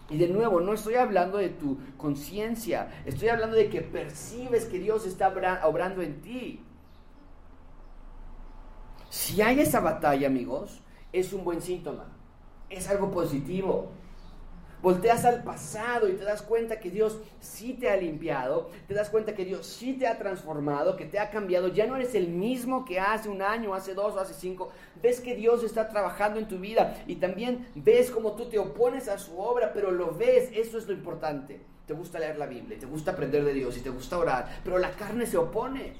[0.09, 4.77] Y de nuevo, no estoy hablando de tu conciencia, estoy hablando de que percibes que
[4.77, 5.33] Dios está
[5.63, 6.63] obrando en ti.
[9.09, 10.81] Si hay esa batalla, amigos,
[11.11, 12.05] es un buen síntoma,
[12.69, 13.91] es algo positivo.
[14.85, 19.09] Volteas al pasado y te das cuenta que Dios sí te ha limpiado, te das
[19.09, 22.27] cuenta que Dios sí te ha transformado, que te ha cambiado, ya no eres el
[22.27, 24.69] mismo que hace un año, hace dos o hace cinco,
[25.01, 29.07] ves que Dios está trabajando en tu vida y también ves cómo tú te opones
[29.07, 31.61] a su obra, pero lo ves, eso es lo importante.
[31.87, 34.77] Te gusta leer la Biblia, te gusta aprender de Dios y te gusta orar, pero
[34.77, 35.93] la carne se opone.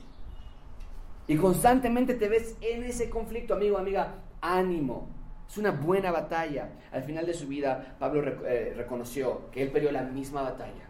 [1.25, 5.24] Y constantemente te ves en ese conflicto, amigo, amiga, ánimo.
[5.48, 6.70] Es una buena batalla.
[6.91, 10.86] Al final de su vida, Pablo eh, reconoció que él perdió la misma batalla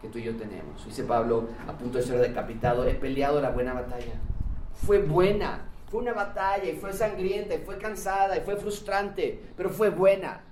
[0.00, 0.84] que tú y yo tenemos.
[0.84, 4.14] Dice Pablo, a punto de ser decapitado, he peleado la buena batalla.
[4.74, 9.70] Fue buena, fue una batalla y fue sangrienta y fue cansada y fue frustrante, pero
[9.70, 10.42] fue buena.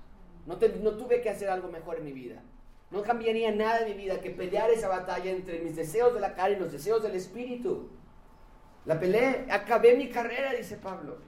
[0.47, 2.43] No, no tuve que hacer algo mejor en mi vida.
[2.91, 6.35] No cambiaría nada en mi vida que pelear esa batalla entre mis deseos de la
[6.35, 7.91] carne y los deseos del espíritu.
[8.85, 11.19] La peleé, acabé mi carrera, dice Pablo.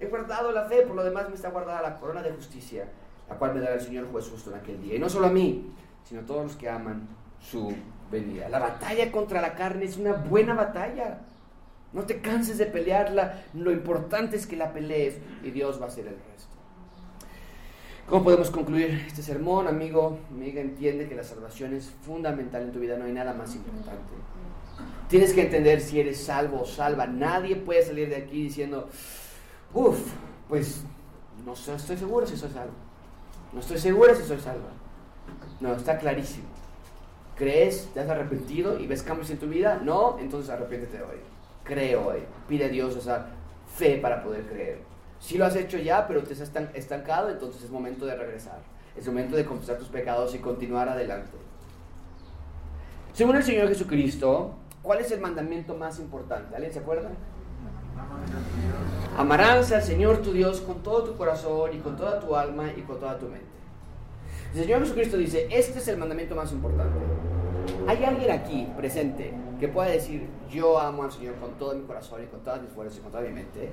[0.00, 2.88] He guardado la fe, por lo demás me está guardada la corona de justicia,
[3.28, 4.94] la cual me dará el Señor juez justo en aquel día.
[4.94, 5.72] Y no solo a mí,
[6.04, 7.08] sino a todos los que aman
[7.40, 7.74] su
[8.10, 8.48] venida.
[8.48, 11.18] La batalla contra la carne es una buena batalla.
[11.92, 15.88] No te canses de pelearla, lo importante es que la pelees y Dios va a
[15.88, 16.48] hacer el resto.
[18.08, 20.18] ¿Cómo podemos concluir este sermón, amigo?
[20.30, 24.14] Amiga, entiende que la salvación es fundamental en tu vida, no hay nada más importante.
[25.08, 27.06] Tienes que entender si eres salvo o salva.
[27.06, 28.88] Nadie puede salir de aquí diciendo,
[29.78, 30.00] Uf,
[30.48, 30.82] pues
[31.46, 32.72] no estoy seguro si soy salvo.
[33.52, 34.70] No estoy segura si soy salva.
[35.60, 36.48] No, está clarísimo.
[37.36, 37.88] ¿Crees?
[37.94, 39.80] ¿Te has arrepentido y ves cambios en tu vida?
[39.80, 41.18] No, entonces arrepiéntete hoy.
[41.62, 42.24] Cree hoy.
[42.48, 43.28] Pide a Dios esa
[43.72, 44.80] fe para poder creer.
[45.20, 46.40] Si lo has hecho ya, pero te has
[46.74, 48.58] estancado, entonces es momento de regresar.
[48.96, 51.36] Es momento de confesar tus pecados y continuar adelante.
[53.12, 56.56] Según el Señor Jesucristo, ¿cuál es el mandamiento más importante?
[56.56, 57.10] ¿Alguien se acuerda?
[59.16, 62.82] Amarás al Señor tu Dios con todo tu corazón y con toda tu alma y
[62.82, 63.46] con toda tu mente.
[64.54, 66.98] El Señor Jesucristo dice, este es el mandamiento más importante.
[67.86, 72.22] ¿Hay alguien aquí presente que pueda decir, yo amo al Señor con todo mi corazón
[72.22, 73.70] y con todas mis fuerzas y con toda mi mente?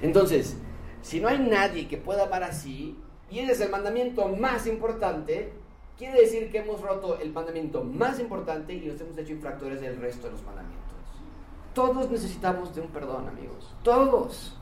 [0.00, 0.56] Entonces,
[1.02, 2.96] si no hay nadie que pueda amar así,
[3.30, 5.52] y ese es el mandamiento más importante,
[5.98, 9.96] quiere decir que hemos roto el mandamiento más importante y nos hemos hecho infractores del
[10.00, 10.69] resto de los mandamientos.
[11.74, 13.74] Todos necesitamos de un perdón, amigos.
[13.82, 14.56] Todos.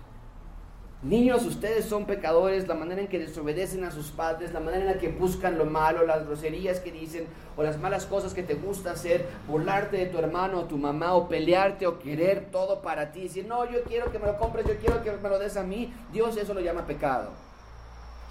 [1.01, 4.89] Niños, ustedes son pecadores, la manera en que desobedecen a sus padres, la manera en
[4.89, 8.55] la que buscan lo malo, las groserías que dicen o las malas cosas que te
[8.55, 13.13] gusta hacer, burlarte de tu hermano o tu mamá o pelearte o querer todo para
[13.13, 15.57] ti, decir, no, yo quiero que me lo compres, yo quiero que me lo des
[15.57, 17.31] a mí, Dios eso lo llama pecado.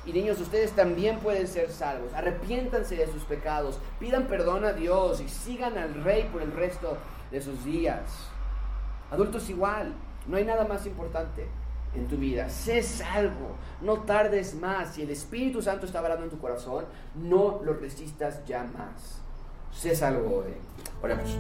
[0.06, 5.22] Y niños, ustedes también pueden ser salvos, arrepiéntanse de sus pecados, pidan perdón a Dios
[5.22, 6.98] y sigan al Rey por el resto
[7.32, 8.02] de sus días.
[9.12, 9.94] Adultos igual,
[10.28, 11.48] no hay nada más importante
[11.96, 12.50] en tu vida.
[12.50, 14.96] Sé salvo, no tardes más.
[14.96, 16.86] Si el Espíritu Santo está hablando en tu corazón,
[17.16, 19.22] no lo resistas ya más.
[19.72, 20.54] Sé salvo hoy.
[21.02, 21.38] Oremos.